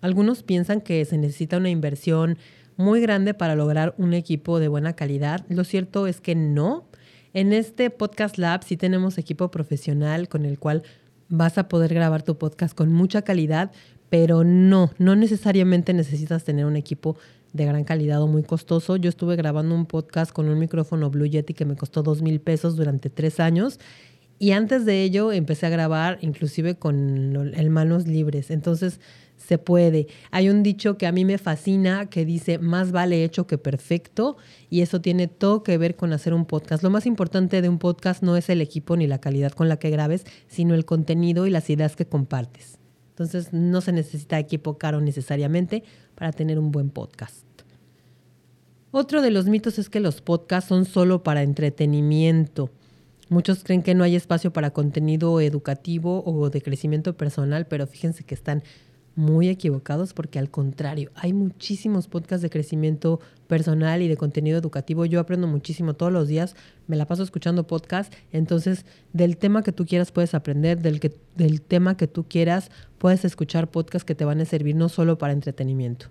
algunos 0.00 0.42
piensan 0.42 0.80
que 0.80 1.04
se 1.04 1.18
necesita 1.18 1.58
una 1.58 1.68
inversión 1.68 2.38
muy 2.76 3.00
grande 3.00 3.34
para 3.34 3.54
lograr 3.54 3.94
un 3.98 4.14
equipo 4.14 4.58
de 4.58 4.68
buena 4.68 4.94
calidad. 4.94 5.44
Lo 5.48 5.64
cierto 5.64 6.06
es 6.06 6.20
que 6.20 6.34
no. 6.34 6.86
En 7.34 7.52
este 7.52 7.90
Podcast 7.90 8.38
Lab 8.38 8.64
sí 8.64 8.78
tenemos 8.78 9.18
equipo 9.18 9.50
profesional 9.50 10.28
con 10.28 10.46
el 10.46 10.58
cual 10.58 10.82
vas 11.28 11.58
a 11.58 11.68
poder 11.68 11.92
grabar 11.94 12.22
tu 12.22 12.36
podcast 12.38 12.74
con 12.74 12.92
mucha 12.92 13.22
calidad, 13.22 13.72
pero 14.10 14.44
no, 14.44 14.92
no 14.98 15.16
necesariamente 15.16 15.92
necesitas 15.92 16.44
tener 16.44 16.66
un 16.66 16.76
equipo 16.76 17.16
de 17.52 17.64
gran 17.64 17.84
calidad 17.84 18.22
o 18.22 18.26
muy 18.26 18.42
costoso. 18.42 18.96
Yo 18.96 19.08
estuve 19.08 19.36
grabando 19.36 19.74
un 19.74 19.86
podcast 19.86 20.32
con 20.32 20.48
un 20.48 20.58
micrófono 20.58 21.10
Blue 21.10 21.26
Yeti 21.26 21.54
que 21.54 21.64
me 21.64 21.76
costó 21.76 22.02
dos 22.02 22.22
mil 22.22 22.40
pesos 22.40 22.76
durante 22.76 23.10
tres 23.10 23.40
años. 23.40 23.80
Y 24.38 24.52
antes 24.52 24.84
de 24.84 25.02
ello 25.02 25.32
empecé 25.32 25.66
a 25.66 25.70
grabar 25.70 26.18
inclusive 26.20 26.76
con 26.76 27.54
el 27.54 27.70
manos 27.70 28.06
libres. 28.06 28.50
Entonces, 28.50 29.00
se 29.36 29.58
puede. 29.58 30.08
Hay 30.30 30.48
un 30.48 30.62
dicho 30.62 30.98
que 30.98 31.06
a 31.06 31.12
mí 31.12 31.24
me 31.24 31.38
fascina 31.38 32.06
que 32.06 32.24
dice, 32.24 32.58
más 32.58 32.92
vale 32.92 33.24
hecho 33.24 33.46
que 33.46 33.58
perfecto, 33.58 34.36
y 34.70 34.80
eso 34.80 35.00
tiene 35.00 35.28
todo 35.28 35.62
que 35.62 35.78
ver 35.78 35.96
con 35.96 36.12
hacer 36.12 36.34
un 36.34 36.46
podcast. 36.46 36.82
Lo 36.82 36.90
más 36.90 37.06
importante 37.06 37.62
de 37.62 37.68
un 37.68 37.78
podcast 37.78 38.22
no 38.22 38.36
es 38.36 38.48
el 38.48 38.60
equipo 38.60 38.96
ni 38.96 39.06
la 39.06 39.20
calidad 39.20 39.52
con 39.52 39.68
la 39.68 39.78
que 39.78 39.90
grabes, 39.90 40.24
sino 40.48 40.74
el 40.74 40.84
contenido 40.84 41.46
y 41.46 41.50
las 41.50 41.70
ideas 41.70 41.96
que 41.96 42.06
compartes. 42.06 42.78
Entonces, 43.10 43.52
no 43.52 43.80
se 43.80 43.92
necesita 43.92 44.38
equipo 44.38 44.76
caro 44.76 45.00
necesariamente 45.00 45.84
para 46.14 46.32
tener 46.32 46.58
un 46.58 46.70
buen 46.70 46.90
podcast. 46.90 47.44
Otro 48.90 49.22
de 49.22 49.30
los 49.30 49.46
mitos 49.46 49.78
es 49.78 49.90
que 49.90 50.00
los 50.00 50.20
podcasts 50.20 50.68
son 50.68 50.84
solo 50.84 51.22
para 51.22 51.42
entretenimiento. 51.42 52.70
Muchos 53.28 53.64
creen 53.64 53.82
que 53.82 53.94
no 53.94 54.04
hay 54.04 54.16
espacio 54.16 54.52
para 54.52 54.70
contenido 54.70 55.40
educativo 55.40 56.22
o 56.24 56.48
de 56.48 56.62
crecimiento 56.62 57.16
personal, 57.16 57.66
pero 57.66 57.86
fíjense 57.86 58.24
que 58.24 58.34
están 58.34 58.62
muy 59.16 59.48
equivocados 59.48 60.12
porque 60.12 60.38
al 60.38 60.50
contrario, 60.50 61.10
hay 61.14 61.32
muchísimos 61.32 62.06
podcasts 62.06 62.42
de 62.42 62.50
crecimiento 62.50 63.18
personal 63.48 64.02
y 64.02 64.08
de 64.08 64.16
contenido 64.16 64.58
educativo. 64.58 65.06
Yo 65.06 65.20
aprendo 65.20 65.46
muchísimo 65.48 65.94
todos 65.94 66.12
los 66.12 66.28
días, 66.28 66.54
me 66.86 66.96
la 66.96 67.06
paso 67.06 67.22
escuchando 67.22 67.66
podcasts, 67.66 68.16
entonces 68.30 68.84
del 69.12 69.38
tema 69.38 69.62
que 69.62 69.72
tú 69.72 69.86
quieras 69.86 70.12
puedes 70.12 70.34
aprender, 70.34 70.80
del, 70.80 71.00
que, 71.00 71.12
del 71.34 71.62
tema 71.62 71.96
que 71.96 72.06
tú 72.06 72.26
quieras 72.28 72.70
puedes 72.98 73.24
escuchar 73.24 73.70
podcasts 73.70 74.04
que 74.04 74.14
te 74.14 74.24
van 74.24 74.40
a 74.40 74.44
servir 74.44 74.76
no 74.76 74.88
solo 74.88 75.18
para 75.18 75.32
entretenimiento. 75.32 76.06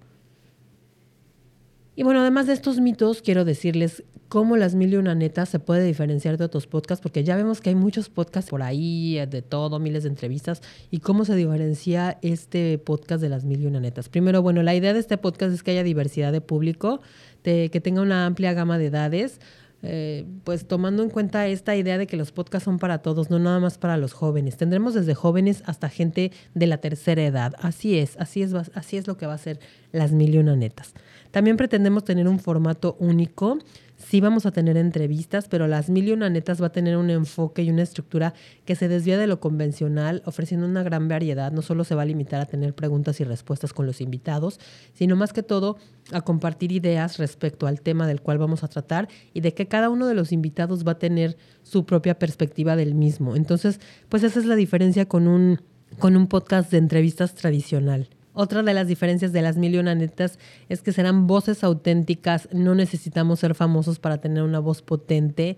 Y 1.96 2.04
bueno, 2.04 2.20
además 2.20 2.48
de 2.48 2.54
estos 2.54 2.80
mitos, 2.82 3.22
quiero 3.22 3.46
decirles 3.46 4.04
cómo 4.28 4.58
las 4.58 4.76
mil 4.76 4.92
y 4.92 4.98
una 4.98 5.16
netas 5.16 5.48
se 5.48 5.60
puede 5.60 5.86
diferenciar 5.86 6.38
de 6.38 6.44
otros 6.44 6.68
podcasts, 6.68 7.02
porque 7.02 7.24
ya 7.24 7.38
vemos 7.38 7.62
que 7.62 7.70
hay 7.70 7.76
muchos 7.76 8.10
podcasts 8.10 8.50
por 8.50 8.64
ahí, 8.64 9.18
de 9.30 9.42
todo, 9.42 9.80
miles 9.80 10.04
de 10.04 10.10
entrevistas, 10.10 10.62
y 10.92 11.00
cómo 11.00 11.24
se 11.24 11.36
diferencia 11.36 12.18
este 12.22 12.78
podcast 12.80 13.22
de 13.22 13.30
las 13.30 13.46
mil 13.46 13.62
y 13.62 13.66
una 13.66 13.80
netas. 13.80 14.10
Primero, 14.10 14.42
bueno, 14.42 14.62
la 14.62 14.76
idea 14.76 14.94
de 14.94 15.00
este 15.00 15.18
podcast 15.18 15.54
es 15.54 15.64
que 15.64 15.72
haya 15.72 15.84
diversidad 15.84 16.34
de 16.34 16.42
público, 16.42 17.02
de, 17.46 17.70
que 17.72 17.80
tenga 17.80 18.02
una 18.02 18.26
amplia 18.26 18.54
gama 18.54 18.78
de 18.78 18.88
edades. 18.88 19.40
Eh, 19.88 20.26
pues 20.44 20.68
tomando 20.68 21.04
en 21.04 21.10
cuenta 21.10 21.48
esta 21.48 21.76
idea 21.76 21.98
de 21.98 22.08
que 22.08 22.18
los 22.18 22.32
podcasts 22.32 22.66
son 22.66 22.80
para 22.80 23.00
todos, 23.00 23.30
no 23.30 23.40
nada 23.40 23.60
más 23.60 23.78
para 23.78 23.98
los 23.98 24.14
jóvenes. 24.14 24.58
Tendremos 24.58 24.94
desde 24.94 25.14
jóvenes 25.16 25.64
hasta 25.66 25.90
gente 25.90 26.32
de 26.54 26.68
la 26.68 26.78
tercera 26.78 27.24
edad. 27.24 27.54
Así 27.60 27.98
es, 27.98 28.18
así 28.18 28.42
es, 28.42 28.54
así 28.54 28.98
es 28.98 29.08
lo 29.08 29.18
que 29.18 29.28
va 29.28 29.34
a 29.34 29.38
ser 29.38 29.60
las 29.92 30.12
mil 30.12 30.34
y 30.34 30.38
una 30.38 30.56
netas. 30.56 30.94
También 31.32 31.58
pretendemos 31.58 32.04
tener 32.04 32.28
un 32.28 32.40
formato 32.40 32.96
único. 33.00 33.60
Sí 33.98 34.20
vamos 34.20 34.46
a 34.46 34.52
tener 34.52 34.76
entrevistas, 34.78 35.48
pero 35.48 35.68
las 35.68 35.90
mil 35.90 36.08
y 36.08 36.12
una 36.12 36.30
netas 36.30 36.62
va 36.62 36.68
a 36.68 36.72
tener 36.72 36.98
un 36.98 37.10
enfoque 37.10 37.64
y 37.64 37.70
una 37.70 37.82
estructura 37.82 38.34
que 38.66 38.76
se 38.76 38.88
desvía 38.88 39.18
de 39.18 39.26
lo 39.26 39.40
convencional, 39.40 40.22
ofreciendo 40.26 40.68
una 40.68 40.84
gran 40.84 41.08
variedad. 41.08 41.52
No 41.52 41.62
solo 41.62 41.84
se 41.86 41.96
va 41.96 42.02
a 42.02 42.06
limitar 42.06 42.42
a 42.42 42.46
tener 42.46 42.76
preguntas 42.76 43.22
y 43.22 43.24
respuestas 43.24 43.74
con 43.74 43.86
los 43.86 44.02
invitados, 44.02 44.60
sino 44.94 45.16
más 45.16 45.32
que 45.32 45.44
todo 45.44 45.78
a 46.12 46.22
compartir 46.22 46.72
ideas 46.72 47.18
respecto 47.18 47.68
al 47.68 47.82
tema 47.82 48.06
del 48.06 48.22
cual 48.22 48.38
vamos 48.38 48.64
a 48.64 48.68
tratar 48.68 49.08
y 49.34 49.42
de 49.42 49.54
que 49.54 49.68
cada 49.68 49.90
uno 49.90 50.08
de 50.08 50.14
los 50.14 50.32
invitados 50.32 50.86
va 50.86 50.94
a 50.94 51.00
tener 51.00 51.38
su 51.64 51.86
propia 51.86 52.20
perspectiva 52.20 52.76
del 52.76 52.96
mismo. 52.96 53.36
Entonces, 53.36 53.80
pues 54.10 54.24
esa 54.24 54.40
es 54.40 54.46
la 54.46 54.56
diferencia 54.56 55.06
con 55.06 55.28
un, 55.28 55.62
con 56.00 56.18
un 56.18 56.28
podcast 56.28 56.70
de 56.70 56.78
entrevistas 56.78 57.34
tradicional. 57.34 58.10
Otra 58.36 58.64
de 58.64 58.74
las 58.74 58.88
diferencias 58.88 59.32
de 59.32 59.42
las 59.42 59.56
millonanetas 59.56 60.40
es 60.68 60.82
que 60.82 60.92
serán 60.92 61.26
voces 61.26 61.64
auténticas. 61.64 62.50
No 62.52 62.76
necesitamos 62.76 63.40
ser 63.40 63.56
famosos 63.56 63.98
para 63.98 64.20
tener 64.20 64.44
una 64.44 64.60
voz 64.60 64.82
potente. 64.82 65.58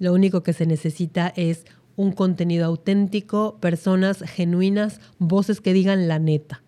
Lo 0.00 0.12
único 0.12 0.42
que 0.42 0.52
se 0.52 0.66
necesita 0.66 1.32
es 1.36 1.64
un 1.94 2.10
contenido 2.10 2.66
auténtico, 2.66 3.58
personas 3.60 4.22
genuinas, 4.22 5.00
voces 5.18 5.60
que 5.60 5.72
digan 5.72 6.08
la 6.08 6.18
neta. 6.18 6.64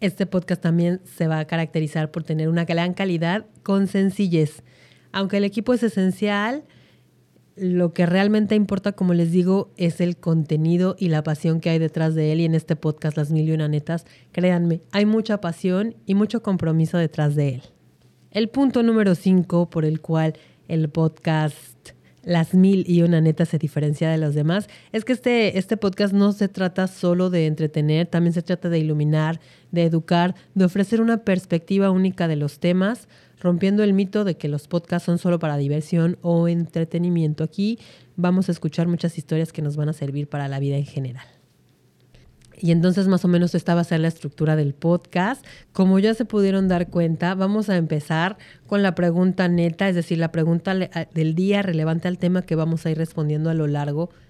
Este 0.00 0.24
podcast 0.24 0.62
también 0.62 1.02
se 1.04 1.26
va 1.26 1.38
a 1.38 1.46
caracterizar 1.46 2.10
por 2.10 2.22
tener 2.22 2.48
una 2.48 2.64
gran 2.64 2.94
calidad 2.94 3.44
con 3.62 3.88
sencillez. 3.88 4.62
Aunque 5.12 5.36
el 5.36 5.44
equipo 5.44 5.74
es 5.74 5.82
esencial, 5.82 6.64
lo 7.56 7.94
que 7.94 8.04
realmente 8.04 8.54
importa, 8.54 8.92
como 8.92 9.14
les 9.14 9.32
digo, 9.32 9.72
es 9.76 10.00
el 10.00 10.18
contenido 10.18 10.94
y 10.98 11.08
la 11.08 11.22
pasión 11.22 11.60
que 11.60 11.70
hay 11.70 11.78
detrás 11.78 12.14
de 12.14 12.32
él. 12.32 12.40
Y 12.40 12.44
en 12.44 12.54
este 12.54 12.76
podcast, 12.76 13.16
Las 13.16 13.30
Mil 13.30 13.48
y 13.48 13.52
Una 13.52 13.66
Netas, 13.66 14.04
créanme, 14.32 14.82
hay 14.92 15.06
mucha 15.06 15.40
pasión 15.40 15.96
y 16.04 16.14
mucho 16.14 16.42
compromiso 16.42 16.98
detrás 16.98 17.34
de 17.34 17.54
él. 17.54 17.62
El 18.30 18.50
punto 18.50 18.82
número 18.82 19.14
cinco 19.14 19.70
por 19.70 19.86
el 19.86 20.02
cual 20.02 20.34
el 20.68 20.90
podcast 20.90 21.76
las 22.26 22.54
mil 22.54 22.84
y 22.88 23.02
una 23.02 23.20
neta 23.20 23.46
se 23.46 23.56
diferencia 23.56 24.10
de 24.10 24.18
los 24.18 24.34
demás 24.34 24.68
es 24.92 25.04
que 25.04 25.12
este, 25.12 25.58
este 25.58 25.76
podcast 25.76 26.12
no 26.12 26.32
se 26.32 26.48
trata 26.48 26.88
solo 26.88 27.30
de 27.30 27.46
entretener, 27.46 28.08
también 28.08 28.32
se 28.32 28.42
trata 28.42 28.68
de 28.68 28.80
iluminar, 28.80 29.40
de 29.70 29.84
educar, 29.84 30.34
de 30.54 30.64
ofrecer 30.64 31.00
una 31.00 31.18
perspectiva 31.18 31.90
única 31.92 32.26
de 32.26 32.34
los 32.34 32.58
temas, 32.58 33.08
rompiendo 33.40 33.82
el 33.82 33.92
mito 33.92 34.24
de 34.24 34.36
que 34.36 34.48
los 34.48 34.68
podcasts 34.68 35.06
son 35.06 35.18
solo 35.18 35.38
para 35.38 35.56
diversión 35.56 36.18
o 36.22 36.48
entretenimiento. 36.48 37.44
Aquí 37.44 37.78
vamos 38.16 38.48
a 38.48 38.52
escuchar 38.52 38.88
muchas 38.88 39.18
historias 39.18 39.52
que 39.52 39.62
nos 39.62 39.76
van 39.76 39.88
a 39.88 39.92
servir 39.92 40.28
para 40.28 40.48
la 40.48 40.58
vida 40.58 40.76
en 40.76 40.86
general. 40.86 41.26
Y 42.58 42.70
entonces 42.70 43.06
más 43.06 43.24
o 43.24 43.28
menos 43.28 43.54
esta 43.54 43.74
va 43.74 43.82
a 43.82 43.84
ser 43.84 44.00
la 44.00 44.08
estructura 44.08 44.56
del 44.56 44.72
podcast. 44.72 45.44
Como 45.72 45.98
ya 45.98 46.14
se 46.14 46.24
pudieron 46.24 46.68
dar 46.68 46.88
cuenta, 46.88 47.34
vamos 47.34 47.68
a 47.68 47.76
empezar 47.76 48.38
con 48.66 48.82
la 48.82 48.94
pregunta 48.94 49.48
neta, 49.48 49.88
es 49.88 49.94
decir, 49.94 50.18
la 50.18 50.32
pregunta 50.32 50.74
del 50.74 51.34
día 51.34 51.62
relevante 51.62 52.08
al 52.08 52.18
tema 52.18 52.42
que 52.42 52.54
vamos 52.54 52.86
a 52.86 52.90
ir 52.90 52.96
respondiendo 52.96 53.50
a 53.50 53.54
lo 53.54 53.66
largo 53.66 54.08
de 54.08 54.25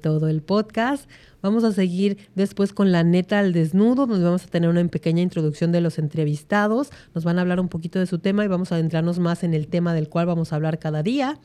todo 0.00 0.28
el 0.28 0.42
podcast. 0.42 1.08
Vamos 1.42 1.64
a 1.64 1.72
seguir 1.72 2.18
después 2.34 2.72
con 2.72 2.90
la 2.90 3.04
neta 3.04 3.38
al 3.38 3.52
desnudo, 3.52 4.06
donde 4.06 4.24
vamos 4.24 4.44
a 4.44 4.48
tener 4.48 4.70
una 4.70 4.86
pequeña 4.88 5.22
introducción 5.22 5.72
de 5.72 5.80
los 5.80 5.98
entrevistados. 5.98 6.90
Nos 7.14 7.24
van 7.24 7.38
a 7.38 7.42
hablar 7.42 7.60
un 7.60 7.68
poquito 7.68 7.98
de 7.98 8.06
su 8.06 8.18
tema 8.18 8.44
y 8.44 8.48
vamos 8.48 8.72
a 8.72 8.76
adentrarnos 8.76 9.18
más 9.18 9.44
en 9.44 9.54
el 9.54 9.68
tema 9.68 9.94
del 9.94 10.08
cual 10.08 10.26
vamos 10.26 10.52
a 10.52 10.56
hablar 10.56 10.78
cada 10.78 11.02
día. 11.02 11.38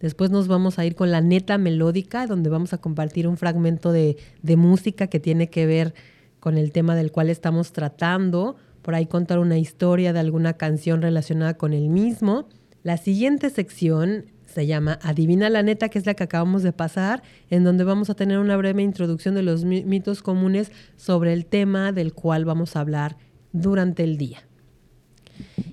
Después 0.00 0.30
nos 0.30 0.46
vamos 0.48 0.78
a 0.78 0.84
ir 0.84 0.94
con 0.94 1.10
la 1.10 1.20
neta 1.20 1.56
melódica, 1.56 2.26
donde 2.26 2.50
vamos 2.50 2.72
a 2.72 2.78
compartir 2.78 3.26
un 3.26 3.38
fragmento 3.38 3.92
de, 3.92 4.18
música 4.56 5.06
que 5.06 5.20
tiene 5.20 5.48
que 5.48 5.66
ver 5.66 5.94
con 6.40 6.58
el 6.58 6.70
tema 6.72 6.94
del 6.94 7.12
cual 7.12 7.30
estamos 7.30 7.72
tratando. 7.72 8.56
Por 8.82 8.94
ahí 8.94 9.06
contar 9.06 9.38
una 9.38 9.58
historia 9.58 10.12
de 10.12 10.20
alguna 10.20 10.52
canción 10.54 11.00
relacionada 11.00 11.54
con 11.54 11.72
el 11.72 11.88
mismo. 11.88 12.48
La 12.82 12.98
siguiente 12.98 13.50
sección 13.50 14.26
se 14.56 14.66
llama 14.66 14.98
Adivina 15.02 15.50
la 15.50 15.62
neta, 15.62 15.90
que 15.90 15.98
es 15.98 16.06
la 16.06 16.14
que 16.14 16.24
acabamos 16.24 16.62
de 16.62 16.72
pasar, 16.72 17.22
en 17.50 17.62
donde 17.62 17.84
vamos 17.84 18.08
a 18.08 18.14
tener 18.14 18.38
una 18.38 18.56
breve 18.56 18.82
introducción 18.82 19.34
de 19.34 19.42
los 19.42 19.66
mitos 19.66 20.22
comunes 20.22 20.72
sobre 20.96 21.34
el 21.34 21.44
tema 21.44 21.92
del 21.92 22.14
cual 22.14 22.46
vamos 22.46 22.74
a 22.74 22.80
hablar 22.80 23.18
durante 23.52 24.02
el 24.02 24.16
día. 24.16 24.38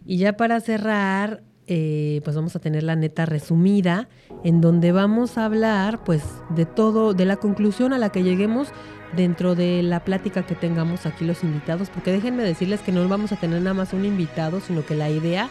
Y 0.06 0.18
ya 0.18 0.34
para 0.34 0.60
cerrar, 0.60 1.44
eh, 1.66 2.20
pues 2.25 2.36
vamos 2.36 2.58
a 2.58 2.60
tener 2.60 2.84
la 2.84 2.98
neta 2.98 3.25
resumida, 3.25 4.10
en 4.44 4.60
donde 4.60 4.92
vamos 4.92 5.38
a 5.38 5.46
hablar 5.46 6.04
pues 6.04 6.22
de 6.54 6.66
todo, 6.66 7.13
de 7.13 7.24
la 7.24 7.38
conclusión 7.38 7.94
a 7.94 7.98
la 7.98 8.10
que 8.10 8.22
lleguemos 8.22 8.68
dentro 9.16 9.56
de 9.56 9.82
la 9.82 10.04
plática 10.04 10.46
que 10.46 10.56
tengamos 10.56 11.06
aquí 11.06 11.24
los 11.24 11.42
invitados, 11.46 11.90
porque 11.90 12.12
déjenme 12.12 12.44
decirles 12.44 12.82
que 12.82 12.92
no 12.92 13.08
vamos 13.08 13.32
a 13.32 13.38
tener 13.38 13.62
nada 13.62 13.75
más 13.75 13.94
un 13.94 14.04
invitado, 14.04 14.60
sino 14.60 14.86
que 14.86 14.96
la 14.96 15.10
idea 15.10 15.48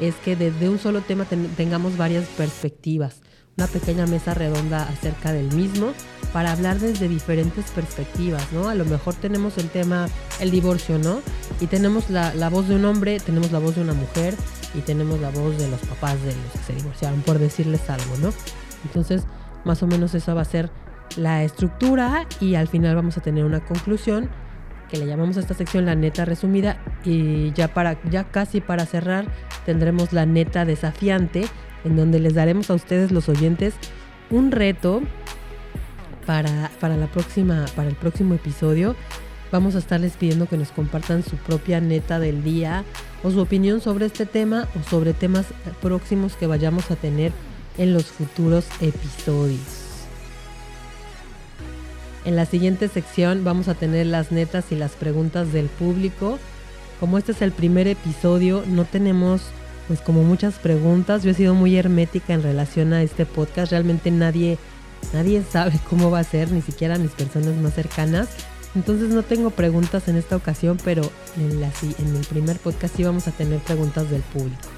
es 0.00 0.14
que 0.16 0.36
desde 0.36 0.68
un 0.68 0.78
solo 0.78 1.00
tema 1.00 1.24
tengamos 1.56 1.96
varias 1.96 2.26
perspectivas, 2.36 3.20
una 3.56 3.66
pequeña 3.66 4.06
mesa 4.06 4.34
redonda 4.34 4.82
acerca 4.88 5.32
del 5.32 5.52
mismo 5.54 5.92
para 6.32 6.52
hablar 6.52 6.78
desde 6.78 7.08
diferentes 7.08 7.70
perspectivas, 7.70 8.52
¿no? 8.52 8.68
A 8.68 8.74
lo 8.74 8.84
mejor 8.84 9.14
tenemos 9.14 9.56
el 9.56 9.70
tema, 9.70 10.08
el 10.40 10.50
divorcio, 10.50 10.98
¿no? 10.98 11.20
Y 11.60 11.66
tenemos 11.66 12.10
la, 12.10 12.34
la 12.34 12.50
voz 12.50 12.68
de 12.68 12.76
un 12.76 12.84
hombre, 12.84 13.18
tenemos 13.20 13.52
la 13.52 13.58
voz 13.58 13.76
de 13.76 13.82
una 13.82 13.94
mujer, 13.94 14.34
y 14.76 14.80
tenemos 14.80 15.20
la 15.20 15.30
voz 15.30 15.56
de 15.58 15.68
los 15.68 15.80
papás 15.80 16.20
de 16.22 16.34
los 16.34 16.52
que 16.52 16.58
se 16.58 16.72
divorciaron, 16.74 17.22
por 17.22 17.38
decirles 17.38 17.88
algo, 17.88 18.16
¿no? 18.20 18.32
Entonces, 18.84 19.24
más 19.64 19.82
o 19.82 19.86
menos 19.86 20.14
esa 20.14 20.34
va 20.34 20.42
a 20.42 20.44
ser 20.44 20.70
la 21.16 21.42
estructura 21.42 22.26
y 22.40 22.56
al 22.56 22.68
final 22.68 22.94
vamos 22.94 23.16
a 23.16 23.22
tener 23.22 23.44
una 23.44 23.64
conclusión 23.64 24.28
que 24.88 24.98
le 24.98 25.06
llamamos 25.06 25.36
a 25.36 25.40
esta 25.40 25.54
sección 25.54 25.86
la 25.86 25.94
neta 25.94 26.24
resumida 26.24 26.78
y 27.04 27.52
ya 27.52 27.68
para 27.68 27.98
ya 28.10 28.24
casi 28.24 28.60
para 28.60 28.86
cerrar 28.86 29.26
tendremos 29.64 30.12
la 30.12 30.26
neta 30.26 30.64
desafiante 30.64 31.46
en 31.84 31.96
donde 31.96 32.20
les 32.20 32.34
daremos 32.34 32.70
a 32.70 32.74
ustedes 32.74 33.10
los 33.10 33.28
oyentes 33.28 33.74
un 34.30 34.50
reto 34.50 35.02
para, 36.26 36.70
para 36.80 36.96
la 36.96 37.06
próxima 37.06 37.66
para 37.74 37.88
el 37.88 37.94
próximo 37.94 38.34
episodio 38.34 38.96
vamos 39.52 39.74
a 39.74 39.78
estarles 39.78 40.14
pidiendo 40.14 40.46
que 40.46 40.56
nos 40.56 40.70
compartan 40.70 41.22
su 41.22 41.36
propia 41.36 41.80
neta 41.80 42.18
del 42.18 42.42
día 42.42 42.84
o 43.22 43.30
su 43.30 43.40
opinión 43.40 43.80
sobre 43.80 44.06
este 44.06 44.26
tema 44.26 44.68
o 44.78 44.88
sobre 44.88 45.12
temas 45.12 45.46
próximos 45.80 46.34
que 46.34 46.46
vayamos 46.46 46.90
a 46.90 46.96
tener 46.96 47.32
en 47.78 47.92
los 47.92 48.06
futuros 48.06 48.66
episodios. 48.80 49.85
En 52.26 52.34
la 52.34 52.44
siguiente 52.44 52.88
sección 52.88 53.44
vamos 53.44 53.68
a 53.68 53.74
tener 53.74 54.04
las 54.06 54.32
netas 54.32 54.72
y 54.72 54.74
las 54.74 54.92
preguntas 54.92 55.52
del 55.52 55.66
público. 55.66 56.40
Como 56.98 57.18
este 57.18 57.30
es 57.30 57.40
el 57.40 57.52
primer 57.52 57.86
episodio, 57.86 58.64
no 58.66 58.84
tenemos 58.84 59.42
pues 59.86 60.00
como 60.00 60.24
muchas 60.24 60.54
preguntas. 60.54 61.22
Yo 61.22 61.30
he 61.30 61.34
sido 61.34 61.54
muy 61.54 61.76
hermética 61.76 62.34
en 62.34 62.42
relación 62.42 62.92
a 62.92 63.02
este 63.02 63.26
podcast. 63.26 63.70
Realmente 63.70 64.10
nadie 64.10 64.58
nadie 65.12 65.40
sabe 65.48 65.78
cómo 65.88 66.10
va 66.10 66.18
a 66.18 66.24
ser, 66.24 66.50
ni 66.50 66.62
siquiera 66.62 66.98
mis 66.98 67.12
personas 67.12 67.54
más 67.54 67.74
cercanas. 67.74 68.28
Entonces 68.74 69.08
no 69.10 69.22
tengo 69.22 69.50
preguntas 69.50 70.08
en 70.08 70.16
esta 70.16 70.34
ocasión, 70.34 70.78
pero 70.84 71.08
en, 71.36 71.60
la, 71.60 71.70
en 71.98 72.16
el 72.16 72.26
primer 72.26 72.58
podcast 72.58 72.96
sí 72.96 73.04
vamos 73.04 73.28
a 73.28 73.30
tener 73.30 73.60
preguntas 73.60 74.10
del 74.10 74.22
público. 74.22 74.68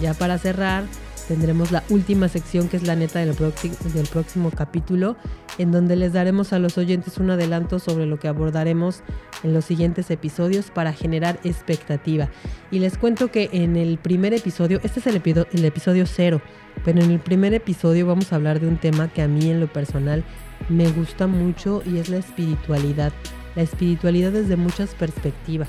Ya 0.00 0.14
para 0.14 0.38
cerrar, 0.38 0.84
tendremos 1.30 1.70
la 1.70 1.84
última 1.90 2.26
sección 2.26 2.68
que 2.68 2.76
es 2.76 2.82
la 2.82 2.96
neta 2.96 3.20
del, 3.20 3.36
del 3.36 4.06
próximo 4.08 4.50
capítulo, 4.50 5.16
en 5.58 5.70
donde 5.70 5.94
les 5.94 6.12
daremos 6.12 6.52
a 6.52 6.58
los 6.58 6.76
oyentes 6.76 7.18
un 7.18 7.30
adelanto 7.30 7.78
sobre 7.78 8.04
lo 8.04 8.18
que 8.18 8.26
abordaremos 8.26 9.04
en 9.44 9.54
los 9.54 9.64
siguientes 9.64 10.10
episodios 10.10 10.72
para 10.72 10.92
generar 10.92 11.38
expectativa. 11.44 12.30
Y 12.72 12.80
les 12.80 12.98
cuento 12.98 13.30
que 13.30 13.48
en 13.52 13.76
el 13.76 13.98
primer 13.98 14.34
episodio, 14.34 14.80
este 14.82 14.98
es 14.98 15.06
el, 15.06 15.22
el 15.52 15.64
episodio 15.64 16.04
cero, 16.04 16.42
pero 16.84 17.00
en 17.00 17.12
el 17.12 17.20
primer 17.20 17.54
episodio 17.54 18.08
vamos 18.08 18.32
a 18.32 18.34
hablar 18.34 18.58
de 18.58 18.66
un 18.66 18.78
tema 18.78 19.06
que 19.06 19.22
a 19.22 19.28
mí 19.28 19.52
en 19.52 19.60
lo 19.60 19.72
personal 19.72 20.24
me 20.68 20.90
gusta 20.90 21.28
mucho 21.28 21.80
y 21.86 21.98
es 21.98 22.08
la 22.08 22.16
espiritualidad. 22.16 23.12
La 23.54 23.62
espiritualidad 23.62 24.32
desde 24.32 24.56
muchas 24.56 24.96
perspectivas. 24.96 25.68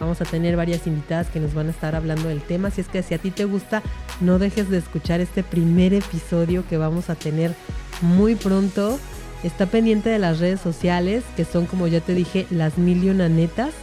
Vamos 0.00 0.20
a 0.20 0.24
tener 0.24 0.56
varias 0.56 0.86
invitadas 0.86 1.28
que 1.30 1.40
nos 1.40 1.54
van 1.54 1.68
a 1.68 1.70
estar 1.70 1.94
hablando 1.94 2.28
del 2.28 2.42
tema. 2.42 2.70
Si 2.70 2.80
es 2.80 2.88
que 2.88 3.02
si 3.02 3.14
a 3.14 3.18
ti 3.18 3.30
te 3.30 3.44
gusta, 3.44 3.82
no 4.20 4.38
dejes 4.38 4.70
de 4.70 4.78
escuchar 4.78 5.20
este 5.20 5.42
primer 5.42 5.94
episodio 5.94 6.64
que 6.68 6.76
vamos 6.76 7.10
a 7.10 7.14
tener 7.14 7.54
muy 8.00 8.34
pronto. 8.34 8.98
Está 9.42 9.66
pendiente 9.66 10.08
de 10.08 10.18
las 10.18 10.38
redes 10.38 10.60
sociales, 10.60 11.24
que 11.36 11.44
son 11.44 11.66
como 11.66 11.86
ya 11.86 12.00
te 12.00 12.14
dije, 12.14 12.46
las 12.50 12.78
milionanetas. 12.78 13.74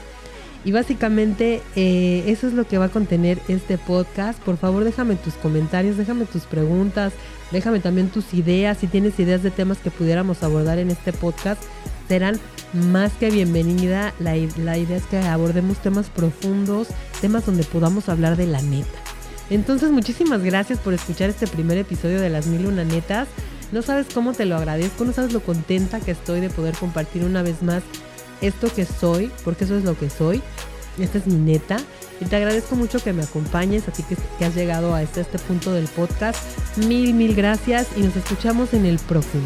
Y 0.64 0.72
básicamente 0.72 1.62
eh, 1.76 2.24
eso 2.28 2.48
es 2.48 2.54
lo 2.54 2.68
que 2.68 2.78
va 2.78 2.86
a 2.86 2.90
contener 2.90 3.40
este 3.48 3.78
podcast. 3.78 4.40
Por 4.42 4.58
favor, 4.58 4.84
déjame 4.84 5.16
tus 5.16 5.34
comentarios, 5.36 5.98
déjame 5.98 6.26
tus 6.26 6.44
preguntas, 6.44 7.14
déjame 7.52 7.80
también 7.80 8.10
tus 8.10 8.34
ideas. 8.34 8.78
Si 8.78 8.88
tienes 8.88 9.20
ideas 9.20 9.44
de 9.44 9.52
temas 9.52 9.80
que 9.80 9.92
pudiéramos 9.92 10.44
abordar 10.44 10.78
en 10.78 10.92
este 10.92 11.14
podcast, 11.14 11.62
serán 12.08 12.40
más 12.74 13.12
que 13.14 13.32
bienvenida. 13.32 14.14
La, 14.20 14.36
la 14.58 14.78
idea 14.78 14.98
es 14.98 15.06
que 15.06 15.18
abordemos 15.18 15.80
temas 15.80 16.10
profundos, 16.10 16.90
temas 17.22 17.46
donde 17.46 17.64
podamos 17.64 18.08
hablar 18.08 18.38
de 18.38 18.46
la 18.46 18.62
neta. 18.62 19.11
Entonces, 19.52 19.92
muchísimas 19.92 20.42
gracias 20.42 20.80
por 20.80 20.94
escuchar 20.94 21.30
este 21.30 21.46
primer 21.46 21.78
episodio 21.78 22.22
de 22.22 22.30
Las 22.30 22.48
Mil 22.48 22.66
Una 22.68 22.86
Netas. 22.86 23.28
No 23.74 23.82
sabes 23.82 24.08
cómo 24.14 24.32
te 24.32 24.46
lo 24.46 24.56
agradezco, 24.56 25.04
no 25.04 25.12
sabes 25.12 25.34
lo 25.34 25.42
contenta 25.42 26.00
que 26.00 26.12
estoy 26.12 26.40
de 26.40 26.50
poder 26.50 26.74
compartir 26.76 27.26
una 27.26 27.44
vez 27.44 27.62
más 27.62 27.84
esto 28.40 28.74
que 28.74 28.86
soy, 28.86 29.30
porque 29.44 29.66
eso 29.66 29.78
es 29.78 29.84
lo 29.84 29.98
que 29.98 30.10
soy. 30.10 30.42
Esta 30.98 31.18
es 31.18 31.28
mi 31.28 31.36
neta. 31.36 31.78
Y 32.22 32.26
te 32.26 32.38
agradezco 32.38 32.78
mucho 32.78 33.04
que 33.04 33.12
me 33.12 33.24
acompañes, 33.24 33.90
así 33.90 34.04
que, 34.04 34.16
que 34.40 34.46
has 34.46 34.56
llegado 34.56 34.96
a 34.96 35.04
este, 35.04 35.20
este 35.20 35.38
punto 35.38 35.74
del 35.74 35.88
podcast. 35.90 36.40
Mil, 36.78 37.14
mil 37.14 37.36
gracias 37.36 37.88
y 37.98 38.04
nos 38.04 38.16
escuchamos 38.16 38.74
en 38.74 38.86
el 38.86 39.00
próximo. 39.00 39.44